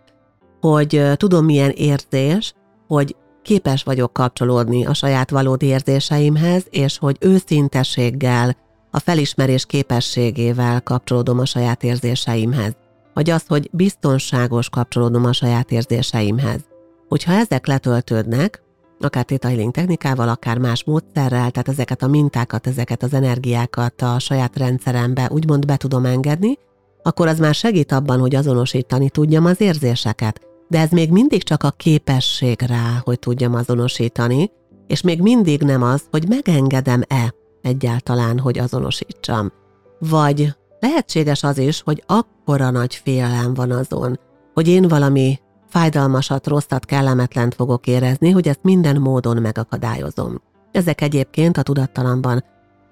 hogy 0.60 1.02
tudom 1.16 1.44
milyen 1.44 1.70
érzés, 1.70 2.54
hogy 2.90 3.16
képes 3.42 3.82
vagyok 3.82 4.12
kapcsolódni 4.12 4.86
a 4.86 4.94
saját 4.94 5.30
valódi 5.30 5.66
érzéseimhez, 5.66 6.66
és 6.70 6.98
hogy 6.98 7.16
őszintességgel, 7.20 8.56
a 8.90 8.98
felismerés 8.98 9.66
képességével 9.66 10.80
kapcsolódom 10.82 11.38
a 11.38 11.44
saját 11.44 11.82
érzéseimhez. 11.82 12.72
Vagy 13.14 13.30
az, 13.30 13.44
hogy 13.48 13.68
biztonságos 13.72 14.68
kapcsolódom 14.68 15.24
a 15.24 15.32
saját 15.32 15.70
érzéseimhez. 15.70 16.60
Hogyha 17.08 17.32
ezek 17.32 17.66
letöltődnek, 17.66 18.62
akár 19.00 19.24
Theta 19.24 19.48
Healing 19.48 19.72
technikával, 19.72 20.28
akár 20.28 20.58
más 20.58 20.84
módszerrel, 20.84 21.50
tehát 21.50 21.68
ezeket 21.68 22.02
a 22.02 22.08
mintákat, 22.08 22.66
ezeket 22.66 23.02
az 23.02 23.12
energiákat 23.12 24.02
a 24.02 24.18
saját 24.18 24.56
rendszerembe 24.56 25.28
úgymond 25.32 25.66
be 25.66 25.76
tudom 25.76 26.04
engedni, 26.04 26.58
akkor 27.02 27.26
az 27.26 27.38
már 27.38 27.54
segít 27.54 27.92
abban, 27.92 28.20
hogy 28.20 28.34
azonosítani 28.34 29.10
tudjam 29.10 29.44
az 29.44 29.60
érzéseket. 29.60 30.49
De 30.70 30.78
ez 30.78 30.90
még 30.90 31.10
mindig 31.10 31.42
csak 31.42 31.62
a 31.62 31.70
képesség 31.70 32.62
rá, 32.62 33.00
hogy 33.04 33.18
tudjam 33.18 33.54
azonosítani, 33.54 34.50
és 34.86 35.00
még 35.00 35.20
mindig 35.20 35.62
nem 35.62 35.82
az, 35.82 36.02
hogy 36.10 36.28
megengedem-e 36.28 37.34
egyáltalán, 37.62 38.38
hogy 38.38 38.58
azonosítsam. 38.58 39.52
Vagy 39.98 40.54
lehetséges 40.80 41.42
az 41.42 41.58
is, 41.58 41.80
hogy 41.80 42.02
akkora 42.06 42.70
nagy 42.70 42.94
félelem 42.94 43.54
van 43.54 43.70
azon, 43.70 44.18
hogy 44.54 44.68
én 44.68 44.88
valami 44.88 45.38
fájdalmasat, 45.68 46.46
rosszat, 46.46 46.84
kellemetlent 46.84 47.54
fogok 47.54 47.86
érezni, 47.86 48.30
hogy 48.30 48.48
ezt 48.48 48.62
minden 48.62 49.00
módon 49.00 49.36
megakadályozom. 49.36 50.40
Ezek 50.72 51.00
egyébként 51.00 51.56
a 51.56 51.62
tudattalamban 51.62 52.44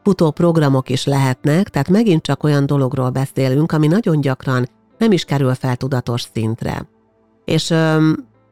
futó 0.02 0.30
programok 0.30 0.88
is 0.88 1.04
lehetnek, 1.04 1.68
tehát 1.68 1.88
megint 1.88 2.23
csak 2.23 2.42
olyan 2.42 2.66
dologról 2.66 3.11
beszélünk, 3.11 3.73
ami 3.73 3.87
nagyon 3.87 4.20
gyakran 4.20 4.68
nem 4.99 5.12
is 5.12 5.25
kerül 5.25 5.54
fel 5.54 5.76
tudatos 5.76 6.26
szintre. 6.32 6.88
És 7.49 7.71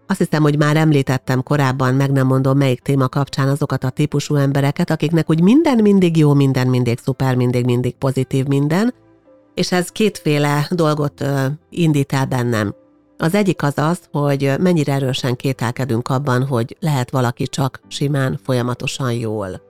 azt 0.07 0.19
hiszem, 0.19 0.43
hogy 0.43 0.59
már 0.59 0.76
említettem 0.76 1.43
korábban, 1.43 1.95
meg 1.95 2.12
nem 2.12 2.26
mondom 2.26 2.59
melyik 2.59 2.81
téma 2.81 3.09
kapcsán 3.09 3.49
azokat 3.49 3.85
a 3.85 3.91
típusú 3.91 4.35
embereket, 4.35 4.91
akiknek 4.91 5.31
úgy 5.31 5.41
minden 5.41 5.79
mindig 5.83 6.17
jó, 6.17 6.35
minden 6.35 6.67
mindig 6.67 6.99
szuper, 6.99 7.35
mindig 7.35 7.65
mindig 7.65 7.95
pozitív 7.95 8.47
minden, 8.47 8.95
és 9.55 9.73
ez 9.73 9.88
kétféle 9.88 10.69
dolgot 10.71 11.25
indít 11.71 12.12
el 12.12 12.26
bennem. 12.26 12.75
Az 13.19 13.35
egyik 13.35 13.62
az 13.62 13.79
az, 13.79 14.00
hogy 14.12 14.53
mennyire 14.59 14.93
erősen 14.93 15.37
kételkedünk 15.37 16.09
abban, 16.09 16.47
hogy 16.47 16.76
lehet 16.81 17.11
valaki 17.11 17.47
csak 17.47 17.81
simán, 17.88 18.41
folyamatosan 18.45 19.12
jól. 19.12 19.62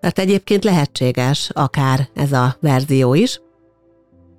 Tehát 0.00 0.18
egyébként 0.18 0.64
lehetséges 0.64 1.50
akár 1.52 2.08
ez 2.14 2.32
a 2.32 2.56
verzió 2.60 3.14
is. 3.14 3.40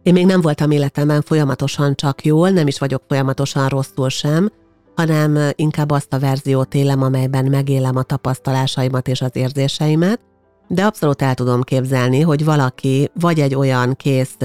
Én 0.03 0.13
még 0.13 0.25
nem 0.25 0.41
voltam 0.41 0.71
életemben 0.71 1.21
folyamatosan 1.21 1.95
csak 1.95 2.25
jól, 2.25 2.49
nem 2.49 2.67
is 2.67 2.79
vagyok 2.79 3.03
folyamatosan 3.07 3.67
rosszul 3.67 4.09
sem, 4.09 4.51
hanem 4.95 5.51
inkább 5.55 5.91
azt 5.91 6.13
a 6.13 6.19
verziót 6.19 6.73
élem, 6.73 7.01
amelyben 7.01 7.45
megélem 7.45 7.95
a 7.95 8.03
tapasztalásaimat 8.03 9.07
és 9.07 9.21
az 9.21 9.31
érzéseimet, 9.33 10.19
de 10.67 10.85
abszolút 10.85 11.21
el 11.21 11.33
tudom 11.33 11.61
képzelni, 11.61 12.21
hogy 12.21 12.45
valaki 12.45 13.11
vagy 13.13 13.39
egy 13.39 13.55
olyan 13.55 13.95
kész 13.95 14.37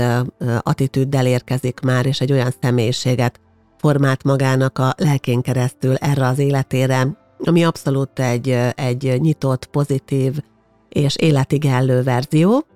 attitűddel 0.60 1.26
érkezik 1.26 1.80
már, 1.80 2.06
és 2.06 2.20
egy 2.20 2.32
olyan 2.32 2.54
személyiséget 2.62 3.40
formált 3.78 4.24
magának 4.24 4.78
a 4.78 4.94
lelkén 4.96 5.40
keresztül 5.40 5.94
erre 5.94 6.26
az 6.26 6.38
életére, 6.38 7.16
ami 7.38 7.64
abszolút 7.64 8.18
egy, 8.18 8.58
egy 8.74 9.20
nyitott, 9.20 9.66
pozitív 9.66 10.38
és 10.88 11.16
életigellő 11.16 12.02
verzió. 12.02 12.66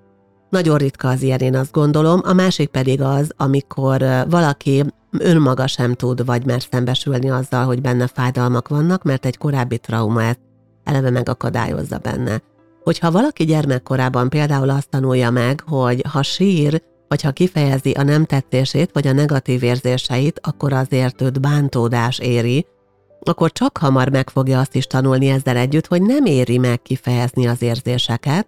Nagyon 0.49 0.77
ritka 0.77 1.07
az 1.07 1.21
ilyen, 1.21 1.39
én 1.39 1.55
azt 1.55 1.71
gondolom. 1.71 2.21
A 2.23 2.33
másik 2.33 2.69
pedig 2.69 3.01
az, 3.01 3.31
amikor 3.37 4.05
valaki 4.29 4.83
önmaga 5.11 5.67
sem 5.67 5.93
tud, 5.93 6.25
vagy 6.25 6.45
mer 6.45 6.61
szembesülni 6.71 7.29
azzal, 7.29 7.65
hogy 7.65 7.81
benne 7.81 8.07
fájdalmak 8.07 8.67
vannak, 8.67 9.03
mert 9.03 9.25
egy 9.25 9.37
korábbi 9.37 9.77
trauma 9.77 10.23
ezt 10.23 10.39
eleve 10.83 11.09
megakadályozza 11.09 11.97
benne. 11.97 12.41
Hogyha 12.83 13.11
valaki 13.11 13.45
gyermekkorában 13.45 14.29
például 14.29 14.69
azt 14.69 14.89
tanulja 14.89 15.29
meg, 15.29 15.63
hogy 15.67 16.03
ha 16.11 16.21
sír, 16.21 16.81
vagy 17.07 17.21
ha 17.21 17.31
kifejezi 17.31 17.91
a 17.91 18.03
nem 18.03 18.25
tetszését 18.25 18.89
vagy 18.93 19.07
a 19.07 19.13
negatív 19.13 19.63
érzéseit, 19.63 20.39
akkor 20.43 20.73
azért 20.73 21.21
őt 21.21 21.41
bántódás 21.41 22.19
éri, 22.19 22.65
akkor 23.19 23.51
csak 23.51 23.77
hamar 23.77 24.09
meg 24.09 24.29
fogja 24.29 24.59
azt 24.59 24.75
is 24.75 24.85
tanulni 24.85 25.27
ezzel 25.27 25.57
együtt, 25.57 25.87
hogy 25.87 26.01
nem 26.01 26.25
éri 26.25 26.57
meg 26.57 26.81
kifejezni 26.81 27.47
az 27.47 27.61
érzéseket, 27.61 28.47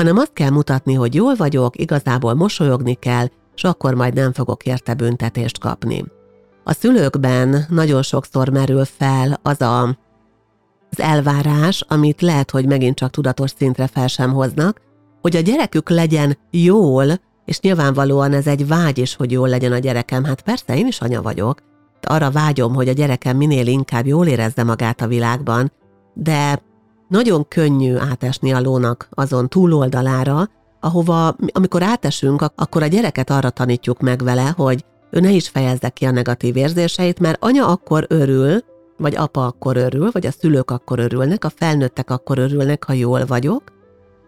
hanem 0.00 0.16
azt 0.16 0.32
kell 0.32 0.50
mutatni, 0.50 0.94
hogy 0.94 1.14
jól 1.14 1.34
vagyok, 1.34 1.78
igazából 1.78 2.34
mosolyogni 2.34 2.94
kell, 2.94 3.26
és 3.54 3.64
akkor 3.64 3.94
majd 3.94 4.14
nem 4.14 4.32
fogok 4.32 4.64
érte 4.64 4.94
büntetést 4.94 5.58
kapni. 5.58 6.04
A 6.64 6.72
szülőkben 6.72 7.66
nagyon 7.68 8.02
sokszor 8.02 8.48
merül 8.48 8.84
fel 8.84 9.38
az 9.42 9.60
a, 9.60 9.82
az 10.90 11.00
elvárás, 11.00 11.84
amit 11.88 12.20
lehet, 12.20 12.50
hogy 12.50 12.66
megint 12.66 12.96
csak 12.96 13.10
tudatos 13.10 13.50
szintre 13.56 13.86
fel 13.86 14.06
sem 14.06 14.32
hoznak, 14.32 14.80
hogy 15.20 15.36
a 15.36 15.40
gyerekük 15.40 15.88
legyen 15.88 16.38
jól, 16.50 17.06
és 17.44 17.60
nyilvánvalóan 17.60 18.32
ez 18.32 18.46
egy 18.46 18.66
vágy 18.66 18.98
is, 18.98 19.14
hogy 19.14 19.30
jól 19.30 19.48
legyen 19.48 19.72
a 19.72 19.78
gyerekem. 19.78 20.24
Hát 20.24 20.40
persze, 20.42 20.76
én 20.76 20.86
is 20.86 21.00
anya 21.00 21.22
vagyok. 21.22 21.58
Arra 22.02 22.30
vágyom, 22.30 22.74
hogy 22.74 22.88
a 22.88 22.92
gyerekem 22.92 23.36
minél 23.36 23.66
inkább 23.66 24.06
jól 24.06 24.26
érezze 24.26 24.64
magát 24.64 25.00
a 25.00 25.06
világban, 25.06 25.72
de 26.14 26.62
nagyon 27.10 27.48
könnyű 27.48 27.96
átesni 27.96 28.52
a 28.52 28.60
lónak 28.60 29.08
azon 29.10 29.48
túloldalára, 29.48 30.48
ahova, 30.80 31.36
amikor 31.52 31.82
átesünk, 31.82 32.44
akkor 32.54 32.82
a 32.82 32.86
gyereket 32.86 33.30
arra 33.30 33.50
tanítjuk 33.50 34.00
meg 34.00 34.22
vele, 34.22 34.54
hogy 34.56 34.84
ő 35.10 35.20
ne 35.20 35.30
is 35.30 35.48
fejezze 35.48 35.88
ki 35.88 36.04
a 36.04 36.10
negatív 36.10 36.56
érzéseit, 36.56 37.18
mert 37.18 37.44
anya 37.44 37.66
akkor 37.66 38.06
örül, 38.08 38.60
vagy 38.96 39.16
apa 39.16 39.46
akkor 39.46 39.76
örül, 39.76 40.10
vagy 40.12 40.26
a 40.26 40.30
szülők 40.30 40.70
akkor 40.70 40.98
örülnek, 40.98 41.44
a 41.44 41.52
felnőttek 41.56 42.10
akkor 42.10 42.38
örülnek, 42.38 42.84
ha 42.84 42.92
jól 42.92 43.24
vagyok, 43.26 43.62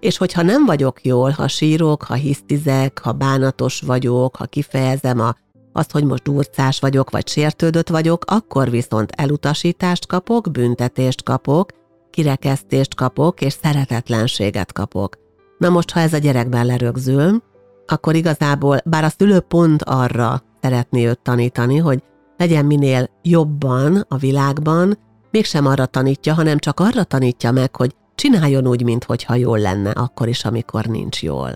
És 0.00 0.16
hogyha 0.16 0.42
nem 0.42 0.64
vagyok 0.66 1.04
jól, 1.04 1.30
ha 1.30 1.48
sírok, 1.48 2.02
ha 2.02 2.14
hisztizek, 2.14 2.98
ha 2.98 3.12
bánatos 3.12 3.80
vagyok, 3.80 4.36
ha 4.36 4.44
kifejezem 4.44 5.20
a, 5.20 5.34
azt, 5.72 5.90
hogy 5.90 6.04
most 6.04 6.22
durcás 6.22 6.80
vagyok, 6.80 7.10
vagy 7.10 7.28
sértődött 7.28 7.88
vagyok, 7.88 8.24
akkor 8.26 8.70
viszont 8.70 9.12
elutasítást 9.16 10.06
kapok, 10.06 10.50
büntetést 10.50 11.22
kapok, 11.22 11.70
kirekesztést 12.12 12.94
kapok, 12.94 13.40
és 13.40 13.56
szeretetlenséget 13.62 14.72
kapok. 14.72 15.16
Na 15.58 15.68
most, 15.68 15.90
ha 15.90 16.00
ez 16.00 16.12
a 16.12 16.18
gyerekben 16.18 16.66
lerögzül, 16.66 17.42
akkor 17.86 18.14
igazából, 18.14 18.78
bár 18.84 19.04
a 19.04 19.12
szülő 19.18 19.40
pont 19.40 19.82
arra 19.82 20.42
szeretné 20.60 21.06
őt 21.06 21.20
tanítani, 21.22 21.76
hogy 21.76 22.02
legyen 22.36 22.64
minél 22.64 23.08
jobban 23.22 24.04
a 24.08 24.16
világban, 24.16 24.98
mégsem 25.30 25.66
arra 25.66 25.86
tanítja, 25.86 26.34
hanem 26.34 26.58
csak 26.58 26.80
arra 26.80 27.04
tanítja 27.04 27.50
meg, 27.50 27.76
hogy 27.76 27.94
csináljon 28.14 28.66
úgy, 28.66 28.84
mintha 28.84 29.34
jól 29.34 29.58
lenne, 29.58 29.90
akkor 29.90 30.28
is, 30.28 30.44
amikor 30.44 30.84
nincs 30.84 31.22
jól. 31.22 31.54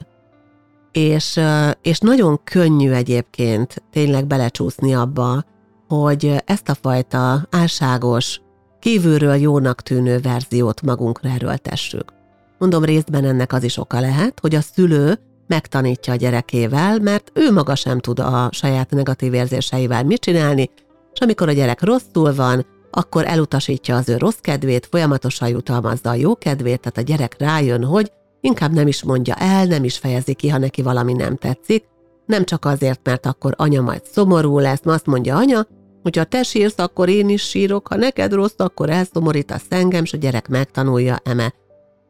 És, 0.93 1.41
és 1.83 1.99
nagyon 1.99 2.41
könnyű 2.45 2.91
egyébként 2.91 3.83
tényleg 3.91 4.27
belecsúszni 4.27 4.95
abba, 4.95 5.45
hogy 5.89 6.35
ezt 6.45 6.69
a 6.69 6.75
fajta 6.75 7.47
álságos, 7.51 8.41
kívülről 8.87 9.35
jónak 9.35 9.83
tűnő 9.83 10.19
verziót 10.19 10.83
magunkra 10.83 11.29
erőltessük. 11.29 12.13
Mondom, 12.59 12.85
részben 12.85 13.25
ennek 13.25 13.53
az 13.53 13.63
is 13.63 13.79
oka 13.79 14.01
lehet, 14.01 14.41
hogy 14.41 14.55
a 14.55 14.61
szülő 14.61 15.19
megtanítja 15.47 16.13
a 16.13 16.17
gyerekével, 16.17 16.99
mert 16.99 17.31
ő 17.35 17.53
maga 17.53 17.75
sem 17.75 17.99
tud 17.99 18.19
a 18.19 18.49
saját 18.53 18.91
negatív 18.91 19.35
érzéseivel 19.35 20.05
mit 20.05 20.21
csinálni, 20.21 20.71
és 21.13 21.21
amikor 21.21 21.49
a 21.49 21.53
gyerek 21.53 21.83
rosszul 21.83 22.35
van, 22.35 22.67
akkor 22.91 23.27
elutasítja 23.27 23.97
az 23.97 24.09
ő 24.09 24.17
rossz 24.17 24.39
kedvét, 24.41 24.87
folyamatosan 24.91 25.49
jutalmazza 25.49 26.11
a 26.11 26.15
jó 26.15 26.37
kedvét, 26.37 26.81
tehát 26.81 26.99
a 26.99 27.13
gyerek 27.13 27.39
rájön, 27.39 27.85
hogy 27.85 28.13
inkább 28.41 28.73
nem 28.73 28.87
is 28.87 29.03
mondja 29.03 29.35
el, 29.35 29.65
nem 29.65 29.85
is 29.85 29.99
fejezi 29.99 30.35
ki, 30.35 30.49
ha 30.49 30.59
neki 30.59 30.83
valami 30.83 31.13
nem 31.13 31.37
tetszik, 31.37 31.85
nem 32.27 32.45
csak 32.45 32.65
azért, 32.65 33.01
mert 33.03 33.27
akkor 33.27 33.55
anya 33.57 33.81
majd 33.81 34.03
szomorú 34.05 34.59
lesz, 34.59 34.81
mert 34.83 34.97
azt 34.97 35.07
mondja 35.07 35.37
anya, 35.37 35.67
hogyha 36.07 36.25
te 36.25 36.43
sírsz, 36.43 36.79
akkor 36.79 37.09
én 37.09 37.29
is 37.29 37.43
sírok, 37.43 37.89
ha 37.89 37.97
neked 37.97 38.33
rossz, 38.33 38.55
akkor 38.57 38.91
elszomorítasz 38.91 39.65
engem, 39.69 40.03
és 40.03 40.13
a 40.13 40.17
gyerek 40.17 40.49
megtanulja 40.49 41.19
eme 41.25 41.55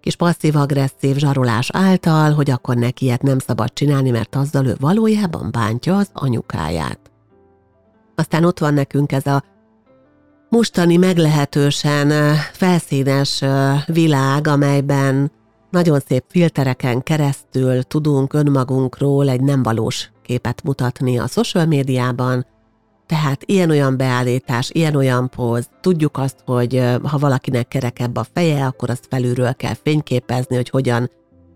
kis 0.00 0.16
passzív-agresszív 0.16 1.16
zsarolás 1.16 1.68
által, 1.72 2.32
hogy 2.32 2.50
akkor 2.50 2.76
neki 2.76 3.04
ilyet 3.04 3.22
nem 3.22 3.38
szabad 3.38 3.72
csinálni, 3.72 4.10
mert 4.10 4.34
azzal 4.34 4.66
ő 4.66 4.74
valójában 4.80 5.50
bántja 5.50 5.96
az 5.96 6.08
anyukáját. 6.12 6.98
Aztán 8.14 8.44
ott 8.44 8.58
van 8.58 8.74
nekünk 8.74 9.12
ez 9.12 9.26
a 9.26 9.44
mostani 10.48 10.96
meglehetősen 10.96 12.34
felszínes 12.52 13.42
világ, 13.86 14.46
amelyben 14.46 15.32
nagyon 15.70 16.00
szép 16.08 16.24
filtereken 16.28 17.02
keresztül 17.02 17.82
tudunk 17.82 18.32
önmagunkról 18.32 19.28
egy 19.28 19.40
nem 19.40 19.62
valós 19.62 20.10
képet 20.22 20.62
mutatni 20.62 21.18
a 21.18 21.26
social 21.26 21.66
médiában, 21.66 22.46
tehát 23.06 23.42
ilyen-olyan 23.44 23.96
beállítás, 23.96 24.70
ilyen-olyan 24.72 25.28
póz, 25.28 25.68
tudjuk 25.80 26.18
azt, 26.18 26.36
hogy 26.44 26.82
ha 27.02 27.18
valakinek 27.18 27.68
kerekebb 27.68 28.16
a 28.16 28.26
feje, 28.32 28.66
akkor 28.66 28.90
azt 28.90 29.06
felülről 29.10 29.54
kell 29.54 29.74
fényképezni, 29.82 30.56
hogy 30.56 30.68
hogyan 30.68 31.10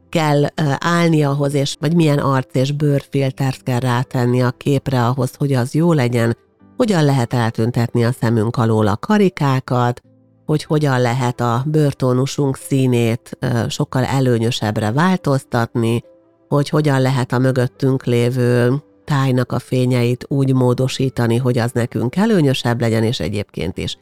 kell 0.09 0.45
állni 0.79 1.23
ahhoz, 1.23 1.55
és 1.55 1.77
vagy 1.81 1.95
milyen 1.95 2.19
arc 2.19 2.55
és 2.55 2.73
bőrfiltert 2.73 3.63
kell 3.63 3.79
rátenni 3.79 4.43
a 4.43 4.51
képre 4.51 5.07
ahhoz, 5.07 5.35
hogy 5.35 5.53
az 5.53 5.75
jó 5.75 5.93
legyen, 5.93 6.37
hogyan 6.77 7.05
lehet 7.05 7.35
eltüntetni 7.35 8.05
a 8.05 8.13
szemünk 8.13 8.57
alól 8.57 8.87
a 8.87 8.97
karikákat, 8.97 10.01
hogy 10.47 10.65
hogyan 10.65 11.01
lehet 11.01 11.41
a 11.41 11.63
bőrtónusunk 11.67 12.57
színét 12.57 13.39
sokkal 13.69 14.05
előnyösebbre 14.05 14.93
változtatni, 14.93 16.03
hogy 16.49 16.69
hogyan 16.69 17.01
lehet 17.01 17.33
a 17.33 17.39
mögöttünk 17.39 18.05
lévő 18.05 18.83
tájnak 19.11 19.53
a 19.53 19.59
fényeit 19.59 20.25
úgy 20.29 20.55
módosítani, 20.55 21.37
hogy 21.37 21.59
az 21.59 21.71
nekünk 21.73 22.17
előnyösebb 22.17 22.81
legyen, 22.81 23.03
és 23.03 23.21
egyébként 23.21 23.79
is. 23.79 23.99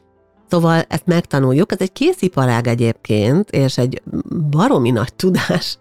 Szóval 0.49 0.81
ezt 0.87 1.05
megtanuljuk, 1.05 1.71
ez 1.71 1.79
egy 1.79 1.91
késziparág 1.91 2.67
egyébként, 2.67 3.49
és 3.49 3.77
egy 3.77 4.01
baromi 4.49 4.91
nagy 4.91 5.13
tudás. 5.13 5.77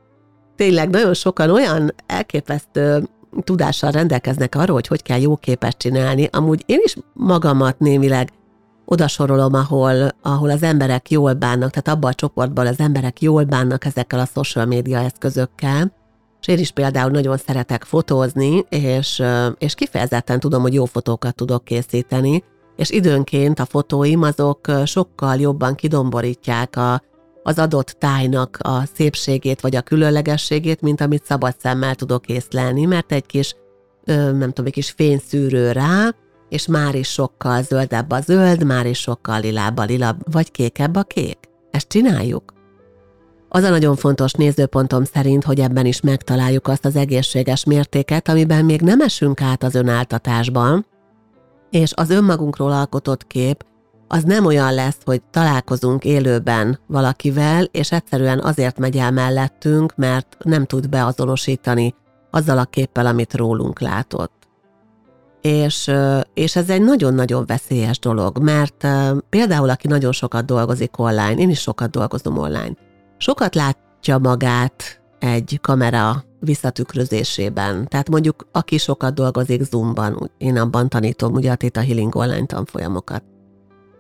Tényleg 0.57 0.91
nagyon 0.91 1.14
sokan 1.14 1.51
olyan 1.51 1.95
elképesztő 2.07 3.09
tudással 3.45 3.91
rendelkeznek 3.91 4.55
arról, 4.55 4.75
hogy 4.75 4.87
hogy 4.87 5.03
kell 5.03 5.21
jó 5.21 5.37
képet 5.37 5.77
csinálni. 5.77 6.29
Amúgy 6.33 6.62
én 6.67 6.81
is 6.83 6.97
magamat 7.12 7.79
némileg 7.79 8.31
odasorolom, 8.85 9.55
ahol, 9.55 10.09
ahol 10.23 10.51
az 10.51 10.62
emberek 10.62 11.11
jól 11.11 11.33
bánnak, 11.33 11.71
tehát 11.71 11.99
abban 11.99 12.11
a 12.11 12.14
csoportban 12.14 12.67
az 12.67 12.79
emberek 12.79 13.21
jól 13.21 13.45
bánnak 13.45 13.85
ezekkel 13.85 14.21
a 14.21 14.29
social 14.35 14.67
média 14.67 14.99
eszközökkel, 14.99 15.93
és 16.40 16.48
én 16.48 16.59
is 16.59 16.70
például 16.70 17.11
nagyon 17.11 17.37
szeretek 17.37 17.85
fotózni, 17.85 18.64
és, 18.68 19.22
és 19.59 19.74
kifejezetten 19.74 20.40
tudom, 20.40 20.62
hogy 20.62 20.74
jó 20.74 20.85
fotókat 20.85 21.35
tudok 21.35 21.64
készíteni, 21.64 22.42
és 22.77 22.90
időnként 22.90 23.59
a 23.59 23.64
fotóim 23.64 24.22
azok 24.22 24.61
sokkal 24.85 25.37
jobban 25.37 25.74
kidomborítják 25.74 26.77
a, 26.77 27.03
az 27.42 27.59
adott 27.59 27.96
tájnak 27.98 28.59
a 28.62 28.83
szépségét 28.94 29.61
vagy 29.61 29.77
a 29.77 29.81
különlegességét, 29.81 30.81
mint 30.81 31.01
amit 31.01 31.24
szabad 31.24 31.55
szemmel 31.59 31.94
tudok 31.94 32.27
észlelni, 32.27 32.85
mert 32.85 33.12
egy 33.12 33.27
kis, 33.27 33.55
nem 34.05 34.40
tudom, 34.40 34.66
egy 34.66 34.72
kis 34.72 34.90
fényszűrő 34.90 35.72
rá, 35.72 36.14
és 36.48 36.66
már 36.66 36.94
is 36.94 37.09
sokkal 37.09 37.62
zöldebb 37.62 38.11
a 38.11 38.20
zöld, 38.20 38.64
már 38.64 38.87
is 38.87 38.98
sokkal 38.98 39.40
lilább 39.40 39.79
a 39.79 39.85
lila, 39.85 40.16
vagy 40.31 40.51
kékebb 40.51 40.96
a 40.96 41.03
kék. 41.03 41.38
Ezt 41.70 41.88
csináljuk. 41.88 42.58
Az 43.49 43.63
a 43.63 43.71
nagyon 43.71 43.97
fontos 43.97 44.33
nézőpontom 44.33 45.05
szerint, 45.05 45.45
hogy 45.45 45.61
ebben 45.61 45.87
is 45.87 46.01
megtaláljuk 46.01 46.69
azt 46.69 46.85
az 46.85 46.97
egészséges 46.97 47.65
mértéket, 47.65 48.29
amiben 48.29 48.65
még 48.65 48.81
nem 48.81 49.01
esünk 49.01 49.43
át 49.43 49.63
az 49.63 49.75
önáltatásban, 49.75 50.87
és 51.71 51.93
az 51.95 52.11
önmagunkról 52.11 52.73
alkotott 52.73 53.27
kép 53.27 53.65
az 54.09 54.23
nem 54.23 54.45
olyan 54.45 54.75
lesz, 54.75 54.99
hogy 55.05 55.23
találkozunk 55.31 56.05
élőben 56.05 56.79
valakivel, 56.87 57.65
és 57.65 57.93
egyszerűen 57.93 58.41
azért 58.41 58.79
megy 58.79 58.97
el 58.97 59.11
mellettünk, 59.11 59.97
mert 59.97 60.37
nem 60.45 60.65
tud 60.65 60.89
beazonosítani 60.89 61.95
azzal 62.31 62.59
a 62.59 62.65
képpel, 62.65 63.07
amit 63.07 63.35
rólunk 63.35 63.81
látott. 63.81 64.33
És, 65.41 65.91
és 66.35 66.57
ez 66.57 66.71
egy 66.71 66.83
nagyon-nagyon 66.83 67.47
veszélyes 67.47 67.99
dolog, 67.99 68.39
mert 68.39 68.87
például 69.29 69.71
aki 69.71 69.89
nagyon 69.89 70.13
sokat 70.13 70.45
dolgozik 70.45 70.99
online, 70.99 71.35
én 71.35 71.51
is 71.51 71.61
sokat 71.61 71.91
dolgozom 71.91 72.39
online, 72.39 72.73
sokat 73.19 73.55
látja 73.55 74.19
magát 74.19 75.01
egy 75.19 75.59
kamera 75.63 76.25
visszatükrözésében. 76.41 77.89
Tehát 77.89 78.09
mondjuk, 78.09 78.47
aki 78.53 78.79
sokat 78.79 79.15
dolgozik 79.15 79.63
Zoomban, 79.63 80.31
én 80.39 80.57
abban 80.57 80.89
tanítom 80.89 81.33
ugye 81.33 81.51
a 81.51 81.57
Theta 81.57 81.81
Healing 81.81 82.15
online 82.15 82.47
tanfolyamokat. 82.47 83.23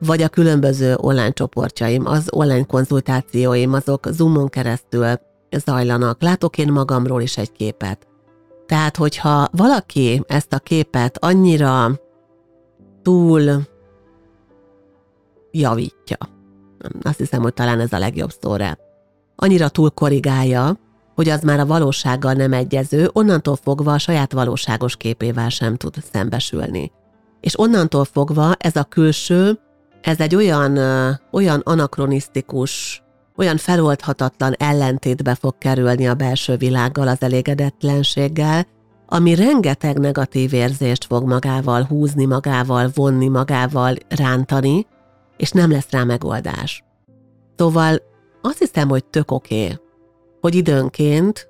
Vagy 0.00 0.22
a 0.22 0.28
különböző 0.28 0.94
online 0.96 1.30
csoportjaim, 1.30 2.06
az 2.06 2.28
online 2.30 2.64
konzultációim, 2.64 3.72
azok 3.72 4.06
Zoomon 4.10 4.48
keresztül 4.48 5.06
zajlanak. 5.50 6.22
Látok 6.22 6.58
én 6.58 6.72
magamról 6.72 7.22
is 7.22 7.36
egy 7.36 7.52
képet. 7.52 8.06
Tehát, 8.66 8.96
hogyha 8.96 9.48
valaki 9.52 10.22
ezt 10.26 10.52
a 10.52 10.58
képet 10.58 11.24
annyira 11.24 12.00
túl 13.02 13.66
javítja, 15.50 16.16
azt 17.02 17.18
hiszem, 17.18 17.42
hogy 17.42 17.54
talán 17.54 17.80
ez 17.80 17.92
a 17.92 17.98
legjobb 17.98 18.30
szó 18.40 18.56
annyira 19.40 19.68
túl 19.68 19.90
korrigálja, 19.90 20.78
hogy 21.14 21.28
az 21.28 21.42
már 21.42 21.60
a 21.60 21.66
valósággal 21.66 22.32
nem 22.32 22.52
egyező, 22.52 23.10
onnantól 23.12 23.56
fogva 23.56 23.92
a 23.92 23.98
saját 23.98 24.32
valóságos 24.32 24.96
képével 24.96 25.48
sem 25.48 25.76
tud 25.76 25.94
szembesülni. 26.12 26.92
És 27.40 27.58
onnantól 27.58 28.04
fogva 28.04 28.54
ez 28.58 28.76
a 28.76 28.84
külső, 28.84 29.58
ez 30.00 30.20
egy 30.20 30.34
olyan, 30.34 30.78
olyan 31.30 31.60
anakronisztikus, 31.64 33.02
olyan 33.36 33.56
feloldhatatlan 33.56 34.54
ellentétbe 34.58 35.34
fog 35.34 35.58
kerülni 35.58 36.08
a 36.08 36.14
belső 36.14 36.56
világgal, 36.56 37.08
az 37.08 37.22
elégedetlenséggel, 37.22 38.66
ami 39.06 39.34
rengeteg 39.34 39.98
negatív 39.98 40.52
érzést 40.52 41.04
fog 41.04 41.26
magával 41.26 41.82
húzni, 41.82 42.24
magával 42.24 42.90
vonni, 42.94 43.28
magával 43.28 43.94
rántani, 44.08 44.86
és 45.36 45.50
nem 45.50 45.70
lesz 45.70 45.90
rá 45.90 46.04
megoldás. 46.04 46.84
Szóval 47.56 48.07
azt 48.40 48.58
hiszem, 48.58 48.88
hogy 48.88 49.04
tök 49.04 49.30
oké, 49.30 49.64
okay, 49.64 49.78
hogy 50.40 50.54
időnként 50.54 51.48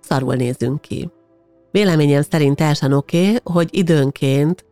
szarul 0.00 0.34
nézünk 0.34 0.80
ki. 0.80 1.10
Véleményem 1.70 2.22
szerint 2.22 2.56
teljesen 2.56 2.92
oké, 2.92 3.20
okay, 3.20 3.38
hogy 3.44 3.68
időnként 3.70 4.64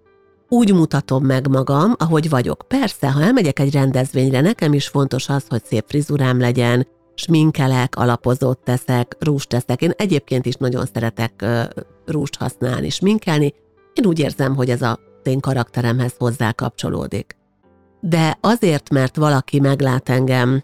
úgy 0.48 0.74
mutatom 0.74 1.24
meg 1.24 1.48
magam, 1.48 1.94
ahogy 1.98 2.28
vagyok. 2.28 2.64
Persze, 2.68 3.10
ha 3.10 3.22
elmegyek 3.22 3.58
egy 3.58 3.72
rendezvényre, 3.72 4.40
nekem 4.40 4.72
is 4.72 4.88
fontos 4.88 5.28
az, 5.28 5.44
hogy 5.48 5.64
szép 5.64 5.84
frizurám 5.88 6.40
legyen, 6.40 6.86
sminkelek, 7.14 7.96
alapozott 7.96 8.64
teszek, 8.64 9.16
rúst 9.18 9.48
teszek. 9.48 9.82
Én 9.82 9.92
egyébként 9.96 10.46
is 10.46 10.54
nagyon 10.54 10.84
szeretek 10.94 11.44
rúst 12.06 12.36
használni, 12.36 12.90
sminkelni. 12.90 13.54
Én 13.92 14.06
úgy 14.06 14.18
érzem, 14.18 14.54
hogy 14.54 14.70
ez 14.70 14.82
a 14.82 14.98
én 15.22 15.40
karakteremhez 15.40 16.14
hozzá 16.18 16.52
kapcsolódik. 16.52 17.36
De 18.00 18.38
azért, 18.40 18.90
mert 18.90 19.16
valaki 19.16 19.60
meglát 19.60 20.08
engem 20.08 20.62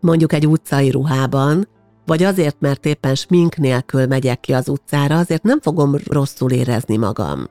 mondjuk 0.00 0.32
egy 0.32 0.46
utcai 0.46 0.90
ruhában, 0.90 1.68
vagy 2.06 2.22
azért, 2.22 2.56
mert 2.60 2.86
éppen 2.86 3.14
smink 3.14 3.56
nélkül 3.56 4.06
megyek 4.06 4.40
ki 4.40 4.52
az 4.52 4.68
utcára, 4.68 5.18
azért 5.18 5.42
nem 5.42 5.60
fogom 5.60 5.96
rosszul 6.06 6.50
érezni 6.50 6.96
magam. 6.96 7.46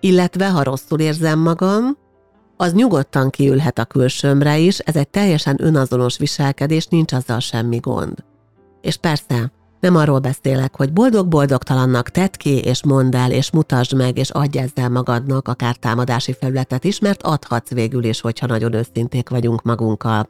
Illetve, 0.00 0.48
ha 0.48 0.62
rosszul 0.62 1.00
érzem 1.00 1.38
magam, 1.38 1.96
az 2.56 2.72
nyugodtan 2.72 3.30
kiülhet 3.30 3.78
a 3.78 3.84
külsőmre 3.84 4.58
is, 4.58 4.78
ez 4.78 4.96
egy 4.96 5.08
teljesen 5.08 5.56
önazonos 5.60 6.18
viselkedés, 6.18 6.86
nincs 6.86 7.12
azzal 7.12 7.40
semmi 7.40 7.76
gond. 7.76 8.24
És 8.80 8.96
persze, 8.96 9.52
nem 9.80 9.96
arról 9.96 10.18
beszélek, 10.18 10.76
hogy 10.76 10.92
boldog-boldogtalannak 10.92 12.08
tedd 12.08 12.32
ki, 12.36 12.58
és 12.58 12.84
mondd 12.84 13.16
el, 13.16 13.30
és 13.32 13.50
mutasd 13.50 13.96
meg, 13.96 14.18
és 14.18 14.30
adj 14.30 14.58
ezzel 14.58 14.88
magadnak 14.88 15.48
akár 15.48 15.76
támadási 15.76 16.32
felületet 16.32 16.84
is, 16.84 16.98
mert 16.98 17.22
adhatsz 17.22 17.70
végül 17.70 18.04
is, 18.04 18.20
hogyha 18.20 18.46
nagyon 18.46 18.72
őszinték 18.72 19.28
vagyunk 19.28 19.62
magunkkal. 19.62 20.28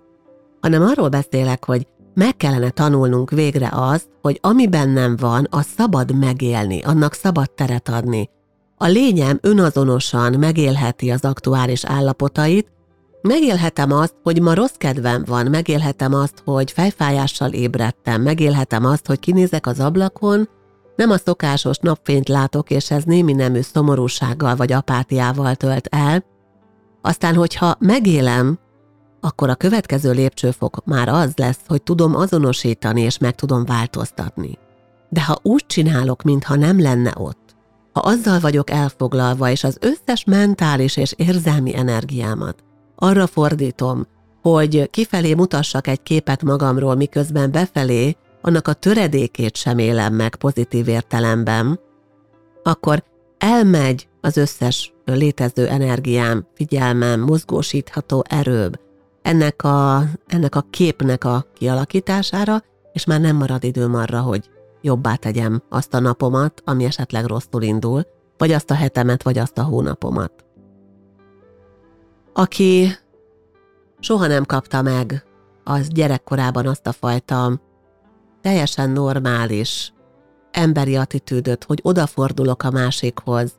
Hanem 0.61 0.83
arról 0.83 1.09
beszélek, 1.09 1.65
hogy 1.65 1.87
meg 2.15 2.37
kellene 2.37 2.71
tanulnunk 2.71 3.31
végre 3.31 3.69
azt, 3.73 4.09
hogy 4.23 4.39
ami 4.43 4.69
bennem 4.69 5.17
van, 5.17 5.47
az 5.51 5.67
szabad 5.77 6.19
megélni, 6.19 6.83
annak 6.83 7.15
szabad 7.15 7.51
teret 7.51 7.89
adni. 7.89 8.31
A 8.77 8.87
lényem 8.87 9.39
önazonosan 9.43 10.33
megélheti 10.39 11.11
az 11.11 11.25
aktuális 11.25 11.85
állapotait, 11.85 12.77
Megélhetem 13.21 13.93
azt, 13.93 14.15
hogy 14.23 14.41
ma 14.41 14.55
rossz 14.55 14.75
kedvem 14.77 15.25
van, 15.27 15.47
megélhetem 15.47 16.15
azt, 16.15 16.43
hogy 16.45 16.73
fejfájással 16.73 17.53
ébredtem, 17.53 18.23
megélhetem 18.23 18.85
azt, 18.85 19.07
hogy 19.07 19.19
kinézek 19.19 19.67
az 19.67 19.81
ablakon, 19.81 20.49
nem 20.97 21.11
a 21.11 21.19
szokásos 21.19 21.79
napfényt 21.79 22.29
látok, 22.29 22.71
és 22.71 22.91
ez 22.91 23.03
némi 23.05 23.33
nemű 23.33 23.61
szomorúsággal 23.61 24.57
vagy 24.57 24.73
apátiával 24.73 25.55
tölt 25.55 25.87
el. 25.91 26.25
Aztán, 27.03 27.35
hogyha 27.35 27.77
megélem, 27.79 28.59
akkor 29.21 29.49
a 29.51 29.55
következő 29.55 30.13
lépcsőfok 30.13 30.85
már 30.85 31.09
az 31.09 31.33
lesz, 31.37 31.61
hogy 31.67 31.83
tudom 31.83 32.15
azonosítani 32.15 33.01
és 33.01 33.19
meg 33.19 33.35
tudom 33.35 33.65
változtatni. 33.65 34.59
De 35.09 35.25
ha 35.25 35.39
úgy 35.43 35.65
csinálok, 35.67 36.23
mintha 36.23 36.55
nem 36.55 36.81
lenne 36.81 37.13
ott, 37.17 37.57
ha 37.93 38.01
azzal 38.01 38.41
vagyok 38.41 38.71
elfoglalva, 38.71 39.51
és 39.51 39.65
az 39.65 39.79
összes 39.81 40.25
mentális 40.25 40.97
és 40.97 41.15
érzelmi 41.17 41.77
energiámat 41.77 42.65
arra 42.97 43.27
fordítom, 43.27 44.07
hogy 44.43 44.91
kifelé 44.91 45.35
mutassak 45.35 45.87
egy 45.87 46.03
képet 46.03 46.43
magamról, 46.43 46.95
miközben 46.95 47.51
befelé 47.51 48.17
annak 48.43 48.69
a 48.69 48.73
töredékét 48.73 49.57
sem 49.57 49.79
élem 49.79 50.15
meg 50.15 50.37
pozitív 50.37 50.89
értelemben, 50.89 51.81
akkor 52.63 53.05
elmegy 53.39 54.09
az 54.21 54.37
összes 54.37 54.93
létező 55.05 55.67
energiám, 55.67 56.47
figyelmem, 56.55 57.21
mozgósítható 57.21 58.25
erőbb 58.29 58.79
ennek 59.29 59.63
a, 59.63 60.03
ennek 60.27 60.55
a 60.55 60.65
képnek 60.71 61.25
a 61.25 61.47
kialakítására, 61.55 62.63
és 62.93 63.05
már 63.05 63.21
nem 63.21 63.37
marad 63.37 63.65
időm 63.65 63.95
arra, 63.95 64.21
hogy 64.21 64.51
jobbá 64.81 65.15
tegyem 65.15 65.63
azt 65.69 65.95
a 65.95 65.99
napomat, 65.99 66.63
ami 66.65 66.85
esetleg 66.85 67.25
rosszul 67.25 67.63
indul, 67.63 68.07
vagy 68.37 68.53
azt 68.53 68.71
a 68.71 68.75
hetemet, 68.75 69.23
vagy 69.23 69.39
azt 69.39 69.59
a 69.59 69.63
hónapomat. 69.63 70.33
Aki 72.33 72.89
soha 74.01 74.27
nem 74.27 74.45
kapta 74.45 74.83
meg 74.83 75.25
az 75.65 75.89
gyerekkorában 75.89 76.67
azt 76.67 76.87
a 76.87 76.93
fajta 76.93 77.61
teljesen 78.41 78.91
normális 78.91 79.93
emberi 80.51 80.97
attitűdöt, 80.97 81.65
hogy 81.65 81.81
odafordulok 81.83 82.63
a 82.63 82.71
másikhoz, 82.71 83.53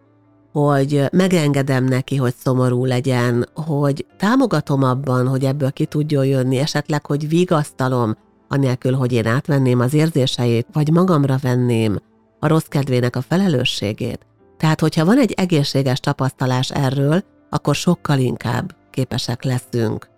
hogy 0.51 1.05
megengedem 1.11 1.83
neki, 1.85 2.15
hogy 2.15 2.33
szomorú 2.35 2.85
legyen, 2.85 3.47
hogy 3.53 4.05
támogatom 4.17 4.83
abban, 4.83 5.27
hogy 5.27 5.45
ebből 5.45 5.71
ki 5.71 5.85
tudjon 5.85 6.25
jönni, 6.25 6.57
esetleg, 6.57 7.05
hogy 7.05 7.29
vigasztalom, 7.29 8.17
anélkül, 8.47 8.93
hogy 8.93 9.11
én 9.11 9.25
átvenném 9.25 9.79
az 9.79 9.93
érzéseit, 9.93 10.67
vagy 10.73 10.91
magamra 10.91 11.37
venném 11.41 11.99
a 12.39 12.47
rossz 12.47 12.67
kedvének 12.67 13.15
a 13.15 13.21
felelősségét. 13.21 14.25
Tehát, 14.57 14.79
hogyha 14.79 15.05
van 15.05 15.17
egy 15.17 15.31
egészséges 15.31 15.99
tapasztalás 15.99 16.71
erről, 16.71 17.23
akkor 17.49 17.75
sokkal 17.75 18.19
inkább 18.19 18.75
képesek 18.91 19.43
leszünk 19.43 20.09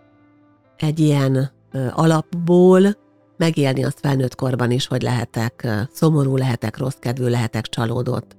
egy 0.76 0.98
ilyen 0.98 1.50
alapból 1.90 2.96
megélni 3.36 3.84
azt 3.84 3.98
felnőtt 4.00 4.34
korban 4.34 4.70
is, 4.70 4.86
hogy 4.86 5.02
lehetek 5.02 5.68
szomorú, 5.92 6.36
lehetek 6.36 6.76
rossz 6.76 6.96
kedvű, 6.98 7.28
lehetek 7.28 7.66
csalódott. 7.66 8.36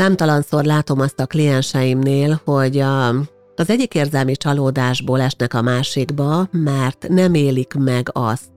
Számtalanszor 0.00 0.64
látom 0.64 1.00
azt 1.00 1.20
a 1.20 1.26
klienseimnél, 1.26 2.40
hogy 2.44 2.78
a, 2.78 3.08
az 3.56 3.68
egyik 3.70 3.94
érzelmi 3.94 4.36
csalódásból 4.36 5.20
esnek 5.20 5.54
a 5.54 5.62
másikba, 5.62 6.48
mert 6.50 7.08
nem 7.08 7.34
élik 7.34 7.74
meg 7.74 8.08
azt, 8.12 8.50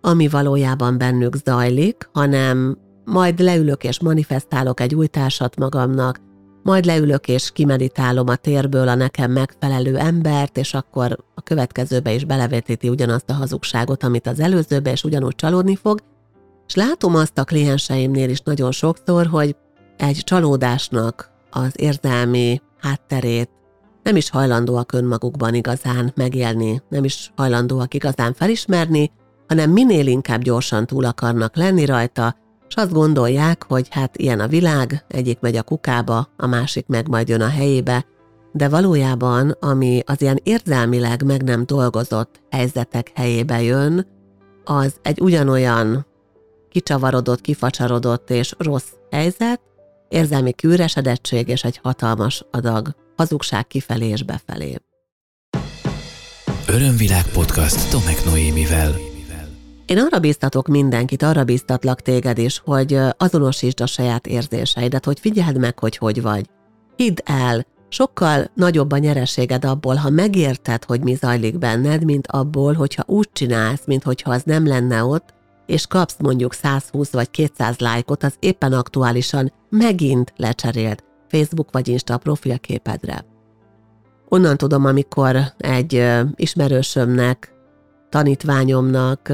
ami 0.00 0.28
valójában 0.28 0.98
bennük 0.98 1.36
zajlik, 1.44 2.08
hanem 2.12 2.78
majd 3.04 3.40
leülök 3.40 3.84
és 3.84 4.00
manifestálok 4.00 4.80
egy 4.80 4.94
új 4.94 5.06
társat 5.06 5.56
magamnak, 5.56 6.20
majd 6.62 6.84
leülök 6.84 7.28
és 7.28 7.50
kimeditálom 7.52 8.28
a 8.28 8.36
térből 8.36 8.88
a 8.88 8.94
nekem 8.94 9.30
megfelelő 9.30 9.96
embert, 9.96 10.56
és 10.56 10.74
akkor 10.74 11.16
a 11.34 11.42
következőbe 11.42 12.12
is 12.12 12.24
belevetíti 12.24 12.88
ugyanazt 12.88 13.30
a 13.30 13.34
hazugságot, 13.34 14.02
amit 14.04 14.26
az 14.26 14.40
előzőbe, 14.40 14.90
és 14.90 15.04
ugyanúgy 15.04 15.34
csalódni 15.34 15.76
fog, 15.76 16.00
és 16.66 16.74
látom 16.74 17.14
azt 17.14 17.38
a 17.38 17.44
klienseimnél 17.44 18.28
is 18.30 18.40
nagyon 18.40 18.72
sokszor, 18.72 19.26
hogy 19.26 19.56
egy 20.00 20.16
csalódásnak 20.24 21.30
az 21.50 21.72
érzelmi 21.76 22.60
hátterét 22.80 23.50
nem 24.02 24.16
is 24.16 24.30
hajlandóak 24.30 24.92
önmagukban 24.92 25.54
igazán 25.54 26.12
megélni, 26.16 26.82
nem 26.88 27.04
is 27.04 27.32
hajlandóak 27.36 27.94
igazán 27.94 28.34
felismerni, 28.34 29.10
hanem 29.48 29.70
minél 29.70 30.06
inkább 30.06 30.42
gyorsan 30.42 30.86
túl 30.86 31.04
akarnak 31.04 31.56
lenni 31.56 31.84
rajta, 31.84 32.36
és 32.68 32.74
azt 32.74 32.92
gondolják, 32.92 33.64
hogy 33.68 33.86
hát 33.90 34.16
ilyen 34.16 34.40
a 34.40 34.46
világ, 34.46 35.04
egyik 35.08 35.40
megy 35.40 35.56
a 35.56 35.62
kukába, 35.62 36.28
a 36.36 36.46
másik 36.46 36.86
meg 36.86 37.08
majd 37.08 37.28
jön 37.28 37.40
a 37.40 37.48
helyébe, 37.48 38.06
de 38.52 38.68
valójában, 38.68 39.56
ami 39.60 40.02
az 40.06 40.22
ilyen 40.22 40.40
érzelmileg 40.42 41.24
meg 41.24 41.42
nem 41.42 41.66
dolgozott 41.66 42.40
helyzetek 42.50 43.10
helyébe 43.14 43.62
jön, 43.62 44.06
az 44.64 44.94
egy 45.02 45.20
ugyanolyan 45.20 46.06
kicsavarodott, 46.70 47.40
kifacsarodott 47.40 48.30
és 48.30 48.54
rossz 48.58 48.92
helyzet, 49.10 49.60
érzelmi 50.10 50.52
kűresedettség 50.52 51.48
és 51.48 51.64
egy 51.64 51.80
hatalmas 51.82 52.44
adag 52.50 52.94
hazugság 53.16 53.66
kifelé 53.66 54.08
és 54.08 54.22
befelé. 54.22 54.76
Örömvilág 56.66 57.26
podcast 57.32 57.90
Tomek 57.90 58.24
Noémivel. 58.24 58.94
Én 59.86 59.98
arra 59.98 60.18
bíztatok 60.18 60.68
mindenkit, 60.68 61.22
arra 61.22 61.44
bíztatlak 61.44 62.00
téged 62.00 62.38
is, 62.38 62.62
hogy 62.64 62.98
azonosítsd 63.16 63.80
a 63.80 63.86
saját 63.86 64.26
érzéseidet, 64.26 65.04
hogy 65.04 65.20
figyeld 65.20 65.58
meg, 65.58 65.78
hogy 65.78 65.96
hogy 65.96 66.22
vagy. 66.22 66.46
Hidd 66.96 67.18
el, 67.24 67.66
sokkal 67.88 68.50
nagyobb 68.54 68.92
a 68.92 68.98
nyereséged 68.98 69.64
abból, 69.64 69.94
ha 69.94 70.10
megérted, 70.10 70.84
hogy 70.84 71.00
mi 71.00 71.14
zajlik 71.14 71.58
benned, 71.58 72.04
mint 72.04 72.26
abból, 72.26 72.72
hogyha 72.72 73.04
úgy 73.06 73.28
csinálsz, 73.32 73.82
mint 73.86 74.02
hogyha 74.02 74.30
az 74.30 74.42
nem 74.42 74.66
lenne 74.66 75.04
ott, 75.04 75.34
és 75.70 75.86
kapsz 75.86 76.16
mondjuk 76.18 76.52
120 76.52 77.12
vagy 77.12 77.30
200 77.30 77.78
lájkot 77.78 78.22
az 78.22 78.34
éppen 78.38 78.72
aktuálisan 78.72 79.52
megint 79.68 80.32
lecserélt 80.36 81.04
Facebook 81.28 81.68
vagy 81.72 81.88
Insta 81.88 82.18
profilképedre. 82.18 83.24
Onnan 84.28 84.56
tudom, 84.56 84.84
amikor 84.84 85.36
egy 85.58 86.06
ismerősömnek 86.34 87.52
tanítványomnak, 88.08 89.32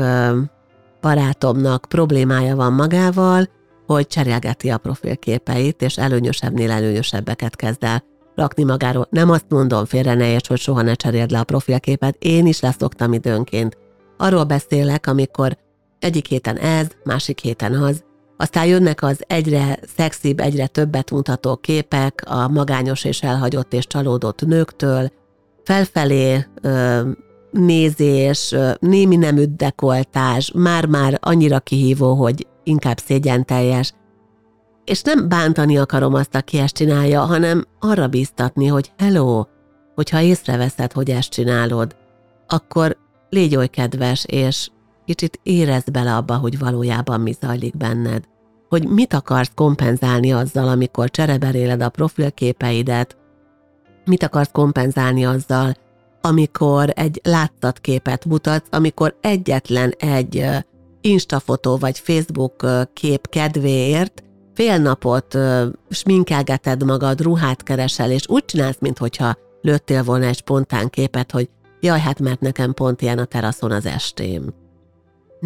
barátomnak 1.01 1.87
problémája 1.89 2.57
van 2.57 2.73
magával, 2.73 3.49
hogy 3.87 4.07
cserélgeti 4.07 4.71
a 4.71 4.79
profilképeit, 4.79 5.83
és 5.83 5.99
előnyösebbnél 5.99 6.71
előnyösebbeket 6.71 7.57
kezd 7.57 7.85
el 7.85 8.05
rakni 8.35 8.65
magáról. 8.65 9.07
Nem 9.11 9.31
azt 9.31 9.47
mondom, 9.49 9.85
félre 9.85 10.15
ne 10.15 10.31
érts, 10.31 10.49
hogy 10.49 10.59
soha 10.59 10.83
ne 10.83 10.95
cseréld 10.95 11.31
le 11.31 11.39
a 11.39 11.45
profilképet, 11.45 12.17
én 12.19 12.47
is 12.47 12.61
leszoktam 12.61 13.13
időnként. 13.13 13.77
Arról 14.17 14.45
beszélek, 14.45 15.07
amikor 15.07 15.57
egyik 15.99 16.27
héten 16.27 16.57
ez, 16.57 16.87
másik 17.05 17.39
héten 17.41 17.75
az, 17.75 18.05
aztán 18.37 18.67
jönnek 18.67 19.03
az 19.03 19.23
egyre 19.27 19.79
szexibb, 19.97 20.41
egyre 20.41 20.67
többet 20.67 21.11
mutató 21.11 21.57
képek 21.57 22.23
a 22.27 22.49
magányos 22.49 23.05
és 23.05 23.23
elhagyott 23.23 23.73
és 23.73 23.87
csalódott 23.87 24.47
nőktől, 24.47 25.13
felfelé 25.65 26.47
ö, 26.63 27.01
nézés, 27.51 28.55
némi 28.79 29.17
nemű 29.17 29.45
dekoltás, 29.45 30.53
már-már 30.55 31.19
annyira 31.21 31.61
kihívó, 31.61 32.15
hogy 32.15 32.47
inkább 32.65 32.99
szégyenteljes. 32.99 33.93
És 34.85 35.03
nem 35.03 35.29
bántani 35.29 35.79
akarom 35.79 36.15
azt, 36.15 36.35
aki 36.35 36.59
ezt 36.59 36.75
csinálja, 36.75 37.21
hanem 37.21 37.67
arra 37.81 38.09
bíztatni, 38.09 38.67
hogy 38.67 38.93
hello, 38.99 39.45
hogyha 39.95 40.21
észreveszed, 40.21 40.93
hogy 40.93 41.11
ezt 41.11 41.31
csinálod, 41.31 41.97
akkor 42.47 42.97
légy 43.31 43.57
oly 43.57 43.69
kedves, 43.69 44.25
és 44.25 44.69
kicsit 45.07 45.41
érezd 45.43 45.91
bele 45.91 46.17
abba, 46.17 46.37
hogy 46.37 46.59
valójában 46.59 47.21
mi 47.21 47.33
zajlik 47.41 47.77
benned. 47.77 48.25
Hogy 48.69 48.89
mit 48.89 49.15
akarsz 49.15 49.51
kompenzálni 49.55 50.33
azzal, 50.33 50.69
amikor 50.69 51.11
csereberéled 51.11 51.83
a 51.83 51.89
profilképeidet, 51.89 53.17
mit 54.05 54.23
akarsz 54.23 54.51
kompenzálni 54.53 55.25
azzal, 55.25 55.75
amikor 56.21 56.93
egy 56.95 57.21
láttatképet 57.25 58.25
mutatsz, 58.25 58.69
amikor 58.71 59.17
egyetlen 59.21 59.91
egy 59.99 60.47
instafotó 61.01 61.77
vagy 61.77 61.99
Facebook 61.99 62.67
kép 62.93 63.29
kedvéért 63.29 64.23
fél 64.55 64.79
napot 64.79 65.39
sminkelgeted 65.91 66.85
magad, 66.85 67.21
ruhát 67.21 67.63
keresel, 67.63 68.11
és 68.11 68.29
úgy 68.29 68.45
csinálsz, 68.45 68.79
mintha 68.81 69.37
lőttél 69.61 70.03
volna 70.03 70.25
egy 70.25 70.37
spontán 70.37 70.89
képet, 70.89 71.31
hogy 71.31 71.49
jaj, 71.81 72.01
hát 72.01 72.21
mert 72.21 72.41
nekem 72.41 72.75
pont 72.75 73.03
ilyen 73.03 73.19
a 73.19 73.25
teraszon 73.25 73.71
az 73.71 73.87
estém. 73.87 74.55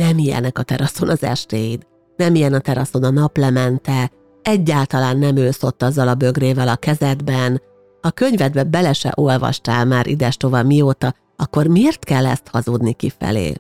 Nem 0.00 0.18
ilyenek 0.18 0.58
a 0.58 0.62
teraszon 0.62 1.08
az 1.08 1.22
estéid, 1.22 1.86
nem 2.16 2.34
ilyen 2.34 2.52
a 2.52 2.58
teraszon 2.58 3.04
a 3.04 3.10
naplemente, 3.10 4.10
egyáltalán 4.42 5.18
nem 5.18 5.36
ősz 5.36 5.62
ott 5.62 5.82
azzal 5.82 6.08
a 6.08 6.14
bögrével 6.14 6.68
a 6.68 6.76
kezedben, 6.76 7.62
a 8.00 8.10
könyvedbe 8.10 8.64
bele 8.64 8.92
se 8.92 9.12
olvastál 9.14 9.84
már 9.84 10.06
idestova 10.06 10.62
mióta, 10.62 11.14
akkor 11.36 11.66
miért 11.66 12.04
kell 12.04 12.26
ezt 12.26 12.48
hazudni 12.48 12.92
kifelé? 12.92 13.54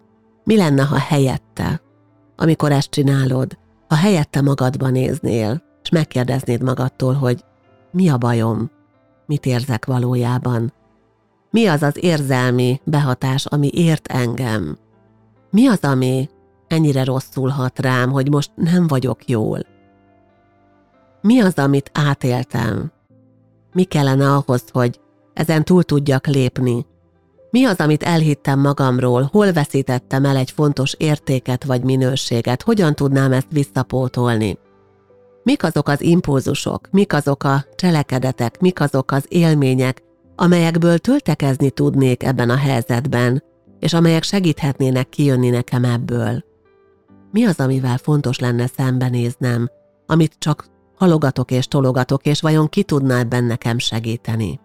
Mi 0.44 0.56
lenne, 0.56 0.82
ha 0.82 0.98
helyette, 0.98 1.80
amikor 2.36 2.72
ezt 2.72 2.90
csinálod, 2.90 3.58
ha 3.88 3.94
helyette 3.94 4.40
magadba 4.40 4.88
néznél, 4.88 5.62
és 5.82 5.88
megkérdeznéd 5.88 6.62
magadtól, 6.62 7.14
hogy 7.14 7.44
mi 7.90 8.08
a 8.08 8.16
bajom, 8.16 8.70
mit 9.26 9.46
érzek 9.46 9.86
valójában, 9.86 10.72
mi 11.50 11.66
az 11.66 11.82
az 11.82 11.96
érzelmi 12.00 12.80
behatás, 12.84 13.46
ami 13.46 13.70
ért 13.72 14.06
engem, 14.06 14.78
mi 15.50 15.66
az, 15.66 15.78
ami 15.80 16.28
ennyire 16.66 17.04
rosszul 17.04 17.48
hat 17.48 17.78
rám, 17.78 18.10
hogy 18.10 18.30
most 18.30 18.50
nem 18.54 18.86
vagyok 18.86 19.28
jól? 19.28 19.58
Mi 21.22 21.40
az, 21.40 21.58
amit 21.58 21.90
átéltem? 21.94 22.92
Mi 23.72 23.84
kellene 23.84 24.32
ahhoz, 24.32 24.64
hogy 24.72 25.00
ezen 25.34 25.64
túl 25.64 25.82
tudjak 25.82 26.26
lépni? 26.26 26.86
Mi 27.50 27.64
az, 27.64 27.76
amit 27.76 28.02
elhittem 28.02 28.60
magamról, 28.60 29.28
hol 29.32 29.52
veszítettem 29.52 30.24
el 30.24 30.36
egy 30.36 30.50
fontos 30.50 30.94
értéket 30.98 31.64
vagy 31.64 31.82
minőséget, 31.82 32.62
hogyan 32.62 32.94
tudnám 32.94 33.32
ezt 33.32 33.50
visszapótolni? 33.50 34.58
Mik 35.42 35.64
azok 35.64 35.88
az 35.88 36.00
impulzusok, 36.00 36.88
mik 36.90 37.12
azok 37.12 37.44
a 37.44 37.64
cselekedetek, 37.74 38.60
mik 38.60 38.80
azok 38.80 39.12
az 39.12 39.24
élmények, 39.28 40.02
amelyekből 40.36 40.98
töltekezni 40.98 41.70
tudnék 41.70 42.22
ebben 42.22 42.50
a 42.50 42.56
helyzetben, 42.56 43.42
és 43.80 43.92
amelyek 43.92 44.22
segíthetnének 44.22 45.08
kijönni 45.08 45.50
nekem 45.50 45.84
ebből? 45.84 46.44
Mi 47.32 47.44
az, 47.44 47.60
amivel 47.60 47.98
fontos 47.98 48.38
lenne 48.38 48.66
szembenéznem, 48.66 49.70
amit 50.06 50.36
csak 50.38 50.66
halogatok 50.96 51.50
és 51.50 51.66
tologatok, 51.66 52.26
és 52.26 52.40
vajon 52.40 52.68
ki 52.68 52.82
tudná 52.82 53.18
ebben 53.18 53.44
nekem 53.44 53.78
segíteni? 53.78 54.60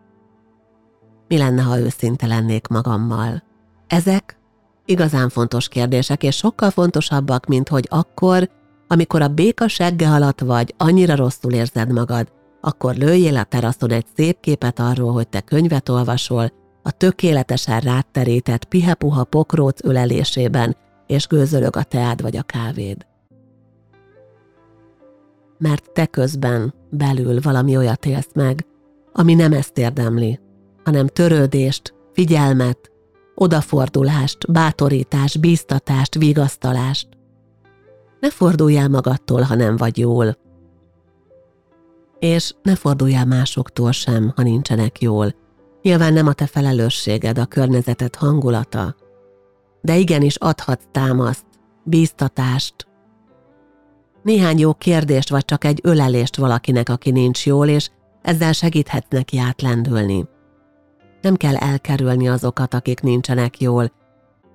Mi 1.28 1.38
lenne, 1.38 1.62
ha 1.62 1.80
őszinte 1.80 2.28
lennék 2.28 2.68
magammal? 2.68 3.44
Ezek 3.88 4.40
igazán 4.86 5.30
fontos 5.30 5.68
kérdések, 5.68 6.24
és 6.24 6.36
sokkal 6.36 6.70
fontosabbak, 6.70 7.46
mint 7.46 7.70
hogy 7.70 7.88
akkor, 7.90 8.50
amikor 8.88 9.22
a 9.22 9.28
béka 9.28 9.68
segge 9.68 10.10
alatt 10.10 10.40
vagy, 10.40 10.74
annyira 10.78 11.16
rosszul 11.16 11.52
érzed 11.52 11.92
magad, 11.92 12.32
akkor 12.62 12.96
lőjél 12.96 13.38
a 13.38 13.44
teraszon 13.44 13.92
egy 13.92 14.06
szép 14.16 14.40
képet 14.40 14.80
arról, 14.80 15.12
hogy 15.12 15.28
te 15.28 15.42
könyvet 15.42 15.90
olvasol, 15.90 16.52
a 16.88 16.92
tökéletesen 16.92 17.80
rátterített 17.80 18.66
pihepuha 18.66 19.24
pokróc 19.24 19.84
ölelésében, 19.84 20.76
és 21.08 21.28
gőzölög 21.28 21.76
a 21.76 21.84
teád 21.84 22.22
vagy 22.22 22.38
a 22.38 22.44
kávéd. 22.44 23.06
Mert 25.58 25.92
te 25.92 26.06
közben 26.06 26.74
belül 26.90 27.42
valami 27.42 27.78
olyat 27.78 28.06
élsz 28.06 28.30
meg, 28.34 28.66
ami 29.14 29.34
nem 29.34 29.54
ezt 29.54 29.78
érdemli, 29.78 30.40
hanem 30.84 31.08
törődést, 31.08 31.94
figyelmet, 32.14 32.92
odafordulást, 33.36 34.52
bátorítást, 34.52 35.40
bíztatást, 35.40 36.16
vigasztalást. 36.16 37.08
Ne 38.20 38.30
forduljál 38.32 38.90
magadtól, 38.90 39.42
ha 39.42 39.56
nem 39.56 39.78
vagy 39.78 39.98
jól. 39.98 40.38
És 42.20 42.54
ne 42.64 42.76
forduljál 42.76 43.26
másoktól 43.26 43.92
sem, 43.92 44.34
ha 44.36 44.44
nincsenek 44.44 45.02
jól. 45.02 45.44
Nyilván 45.86 46.14
nem 46.14 46.28
a 46.28 46.34
te 46.34 46.46
felelősséged, 46.46 47.38
a 47.38 47.46
környezetet 47.46 48.16
hangulata, 48.16 48.96
de 49.82 49.98
igenis 49.98 50.36
adhatsz 50.36 50.84
támaszt, 50.92 51.46
bíztatást, 51.84 52.88
néhány 54.24 54.60
jó 54.60 54.74
kérdést 54.74 55.30
vagy 55.30 55.46
csak 55.46 55.64
egy 55.64 55.80
ölelést 55.84 56.36
valakinek, 56.36 56.90
aki 56.90 57.12
nincs 57.12 57.46
jól, 57.46 57.68
és 57.68 57.90
ezzel 58.22 58.52
segíthetsz 58.52 59.10
neki 59.10 59.38
átlendülni. 59.38 60.26
Nem 61.22 61.36
kell 61.36 61.56
elkerülni 61.56 62.28
azokat, 62.28 62.74
akik 62.74 63.02
nincsenek 63.02 63.60
jól. 63.60 63.92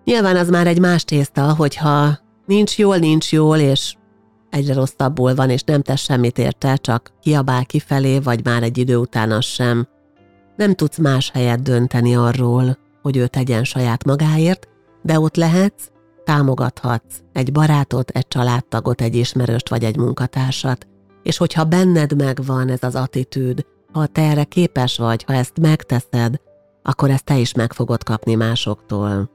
Nyilván 0.04 0.36
az 0.36 0.48
már 0.48 0.66
egy 0.66 0.80
más 0.80 1.04
tészta, 1.04 1.54
hogyha 1.54 2.18
nincs 2.46 2.78
jól, 2.78 2.96
nincs 2.96 3.32
jól, 3.32 3.58
és 3.58 3.94
egyre 4.48 4.74
rosszabbul 4.74 5.34
van, 5.34 5.50
és 5.50 5.62
nem 5.62 5.82
tesz 5.82 6.00
semmit 6.00 6.38
érte, 6.38 6.76
csak 6.76 7.12
kiabál 7.20 7.66
kifelé, 7.66 8.18
vagy 8.18 8.44
már 8.44 8.62
egy 8.62 8.78
idő 8.78 8.96
után 8.96 9.30
az 9.30 9.44
sem. 9.44 9.88
Nem 10.60 10.74
tudsz 10.74 10.98
más 10.98 11.30
helyet 11.30 11.62
dönteni 11.62 12.16
arról, 12.16 12.78
hogy 13.02 13.16
ő 13.16 13.26
tegyen 13.26 13.64
saját 13.64 14.04
magáért, 14.04 14.68
de 15.02 15.20
ott 15.20 15.36
lehetsz, 15.36 15.88
támogathatsz 16.24 17.20
egy 17.32 17.52
barátot, 17.52 18.10
egy 18.10 18.28
családtagot, 18.28 19.00
egy 19.00 19.16
ismerőst 19.16 19.68
vagy 19.68 19.84
egy 19.84 19.96
munkatársat, 19.96 20.86
és 21.22 21.36
hogyha 21.36 21.64
benned 21.64 22.16
megvan 22.16 22.68
ez 22.68 22.82
az 22.82 22.94
attitűd, 22.94 23.66
ha 23.92 24.06
te 24.06 24.22
erre 24.22 24.44
képes 24.44 24.96
vagy, 24.98 25.24
ha 25.24 25.32
ezt 25.32 25.60
megteszed, 25.60 26.40
akkor 26.82 27.10
ezt 27.10 27.24
te 27.24 27.38
is 27.38 27.54
meg 27.54 27.72
fogod 27.72 28.02
kapni 28.02 28.34
másoktól. 28.34 29.30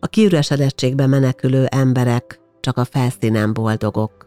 A 0.00 0.06
kiüresedettségbe 0.06 1.06
menekülő 1.06 1.64
emberek 1.64 2.40
csak 2.60 2.76
a 2.76 2.84
felszínen 2.84 3.52
boldogok. 3.52 4.25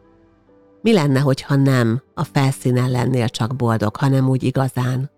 Mi 0.81 0.93
lenne, 0.93 1.19
hogyha 1.19 1.55
nem 1.55 2.01
a 2.13 2.23
felszínen 2.23 2.91
lennél 2.91 3.29
csak 3.29 3.55
boldog, 3.55 3.95
hanem 3.95 4.29
úgy 4.29 4.43
igazán? 4.43 5.09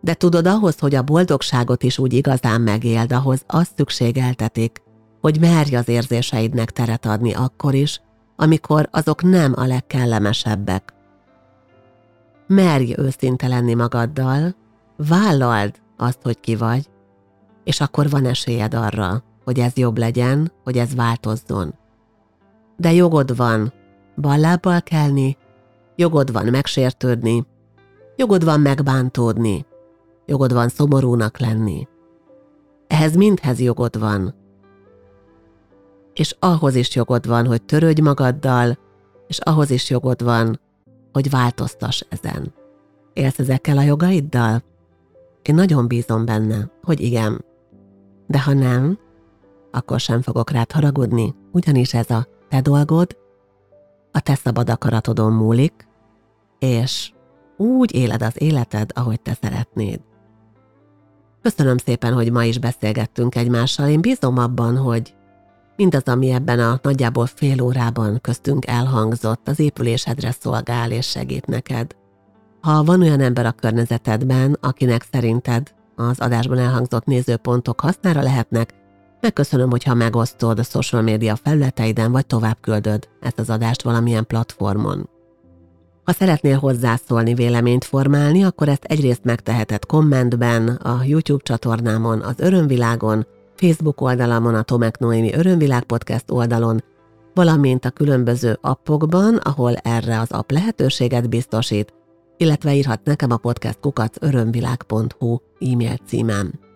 De 0.00 0.14
tudod, 0.14 0.46
ahhoz, 0.46 0.78
hogy 0.78 0.94
a 0.94 1.02
boldogságot 1.02 1.82
is 1.82 1.98
úgy 1.98 2.12
igazán 2.12 2.60
megéld, 2.60 3.12
ahhoz 3.12 3.42
azt 3.46 3.72
szükségeltetik, 3.76 4.82
hogy 5.20 5.40
merj 5.40 5.76
az 5.76 5.88
érzéseidnek 5.88 6.70
teret 6.70 7.06
adni 7.06 7.34
akkor 7.34 7.74
is, 7.74 8.00
amikor 8.36 8.88
azok 8.90 9.22
nem 9.22 9.52
a 9.56 9.66
legkellemesebbek. 9.66 10.92
Merj 12.46 12.94
őszinte 12.96 13.46
lenni 13.48 13.74
magaddal, 13.74 14.54
vállald 14.96 15.74
azt, 15.96 16.18
hogy 16.22 16.40
ki 16.40 16.56
vagy, 16.56 16.86
és 17.64 17.80
akkor 17.80 18.10
van 18.10 18.24
esélyed 18.24 18.74
arra, 18.74 19.22
hogy 19.44 19.58
ez 19.58 19.76
jobb 19.76 19.98
legyen, 19.98 20.52
hogy 20.64 20.78
ez 20.78 20.94
változzon. 20.94 21.74
De 22.76 22.92
jogod 22.92 23.36
van 23.36 23.72
ballábbal 24.20 24.82
kelni, 24.82 25.36
jogod 25.96 26.32
van 26.32 26.46
megsértődni, 26.46 27.46
jogod 28.16 28.44
van 28.44 28.60
megbántódni, 28.60 29.66
jogod 30.26 30.52
van 30.52 30.68
szomorúnak 30.68 31.38
lenni. 31.38 31.88
Ehhez 32.86 33.16
mindhez 33.16 33.60
jogod 33.60 33.98
van. 33.98 34.34
És 36.14 36.36
ahhoz 36.38 36.74
is 36.74 36.94
jogod 36.94 37.26
van, 37.26 37.46
hogy 37.46 37.62
törődj 37.62 38.00
magaddal, 38.00 38.78
és 39.26 39.38
ahhoz 39.38 39.70
is 39.70 39.90
jogod 39.90 40.22
van, 40.22 40.60
hogy 41.12 41.30
változtass 41.30 42.02
ezen. 42.08 42.52
Élsz 43.12 43.38
ezekkel 43.38 43.78
a 43.78 43.82
jogaiddal? 43.82 44.62
Én 45.42 45.54
nagyon 45.54 45.86
bízom 45.86 46.24
benne, 46.24 46.70
hogy 46.82 47.00
igen. 47.00 47.44
De 48.26 48.40
ha 48.40 48.52
nem, 48.52 48.98
akkor 49.70 50.00
sem 50.00 50.22
fogok 50.22 50.50
rád 50.50 50.72
haragudni, 50.72 51.34
ugyanis 51.52 51.94
ez 51.94 52.10
a 52.10 52.26
te 52.48 52.60
dolgod, 52.60 53.16
a 54.12 54.20
te 54.20 54.34
szabad 54.34 54.70
akaratodon 54.70 55.32
múlik, 55.32 55.88
és 56.58 57.12
úgy 57.56 57.94
éled 57.94 58.22
az 58.22 58.42
életed, 58.42 58.90
ahogy 58.94 59.20
te 59.20 59.38
szeretnéd. 59.42 60.00
Köszönöm 61.42 61.76
szépen, 61.76 62.12
hogy 62.12 62.32
ma 62.32 62.44
is 62.44 62.58
beszélgettünk 62.58 63.34
egymással. 63.34 63.88
Én 63.88 64.00
bízom 64.00 64.38
abban, 64.38 64.76
hogy 64.76 65.14
mindaz, 65.76 66.02
ami 66.02 66.30
ebben 66.30 66.58
a 66.58 66.78
nagyjából 66.82 67.26
fél 67.26 67.60
órában 67.62 68.18
köztünk 68.20 68.66
elhangzott, 68.66 69.48
az 69.48 69.58
épülésedre 69.58 70.30
szolgál 70.40 70.90
és 70.90 71.06
segít 71.06 71.46
neked. 71.46 71.96
Ha 72.60 72.84
van 72.84 73.00
olyan 73.00 73.20
ember 73.20 73.46
a 73.46 73.52
környezetedben, 73.52 74.58
akinek 74.60 75.06
szerinted 75.12 75.74
az 75.96 76.20
adásban 76.20 76.58
elhangzott 76.58 77.04
nézőpontok 77.04 77.80
hasznára 77.80 78.22
lehetnek, 78.22 78.74
megköszönöm, 79.20 79.70
hogyha 79.70 79.94
megosztod 79.94 80.58
a 80.58 80.62
social 80.62 81.02
média 81.02 81.36
felületeiden, 81.36 82.12
vagy 82.12 82.26
tovább 82.26 82.56
küldöd 82.60 83.08
ezt 83.20 83.38
az 83.38 83.50
adást 83.50 83.82
valamilyen 83.82 84.26
platformon. 84.26 85.08
Ha 86.04 86.14
szeretnél 86.14 86.58
hozzászólni, 86.58 87.34
véleményt 87.34 87.84
formálni, 87.84 88.44
akkor 88.44 88.68
ezt 88.68 88.84
egyrészt 88.84 89.24
megteheted 89.24 89.86
kommentben, 89.86 90.68
a 90.68 91.00
YouTube 91.04 91.42
csatornámon, 91.42 92.20
az 92.20 92.34
Örömvilágon, 92.38 93.26
Facebook 93.54 94.00
oldalamon, 94.00 94.54
a 94.54 94.62
Tomek 94.62 94.98
Noémi 94.98 95.34
Örömvilág 95.34 95.82
podcast 95.82 96.30
oldalon, 96.30 96.84
valamint 97.34 97.84
a 97.84 97.90
különböző 97.90 98.58
appokban, 98.60 99.36
ahol 99.36 99.74
erre 99.74 100.20
az 100.20 100.30
app 100.30 100.50
lehetőséget 100.50 101.28
biztosít, 101.28 101.94
illetve 102.36 102.74
írhat 102.74 103.04
nekem 103.04 103.30
a 103.30 103.36
podcast 103.36 103.80
kukac 103.80 104.16
örömvilág.hu 104.20 105.38
e-mail 105.60 105.96
címem. 106.06 106.67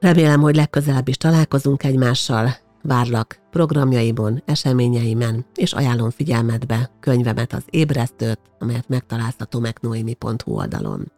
Remélem, 0.00 0.40
hogy 0.40 0.56
legközelebb 0.56 1.08
is 1.08 1.16
találkozunk 1.16 1.84
egymással. 1.84 2.56
Várlak 2.82 3.40
programjaimon, 3.50 4.42
eseményeimen, 4.46 5.46
és 5.54 5.72
ajánlom 5.72 6.10
figyelmetbe 6.10 6.90
könyvemet 7.00 7.52
az 7.52 7.62
ébresztőt, 7.70 8.40
amelyet 8.58 8.88
megtalálsz 8.88 9.34
a 9.38 9.44
tomeknoemi.hu 9.44 10.52
oldalon. 10.52 11.12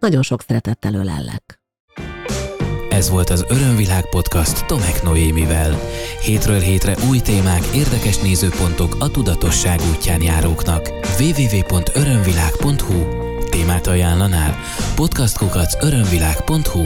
Nagyon 0.00 0.22
sok 0.22 0.42
szeretettel 0.42 0.94
ölellek. 0.94 1.58
Ez 2.90 3.10
volt 3.10 3.30
az 3.30 3.44
Örömvilág 3.48 4.08
podcast 4.08 4.66
Tomek 4.66 5.02
Noémivel. 5.02 5.78
Hétről 6.22 6.58
hétre 6.58 6.96
új 7.08 7.18
témák, 7.18 7.64
érdekes 7.74 8.18
nézőpontok 8.18 8.96
a 8.98 9.10
tudatosság 9.10 9.80
útján 9.94 10.22
járóknak. 10.22 10.88
www.örömvilág.hu 11.18 13.28
Témát 13.50 13.86
ajánlanál? 13.86 14.56
Podcastkukac 14.94 15.84
örömvilág.hu 15.84 16.84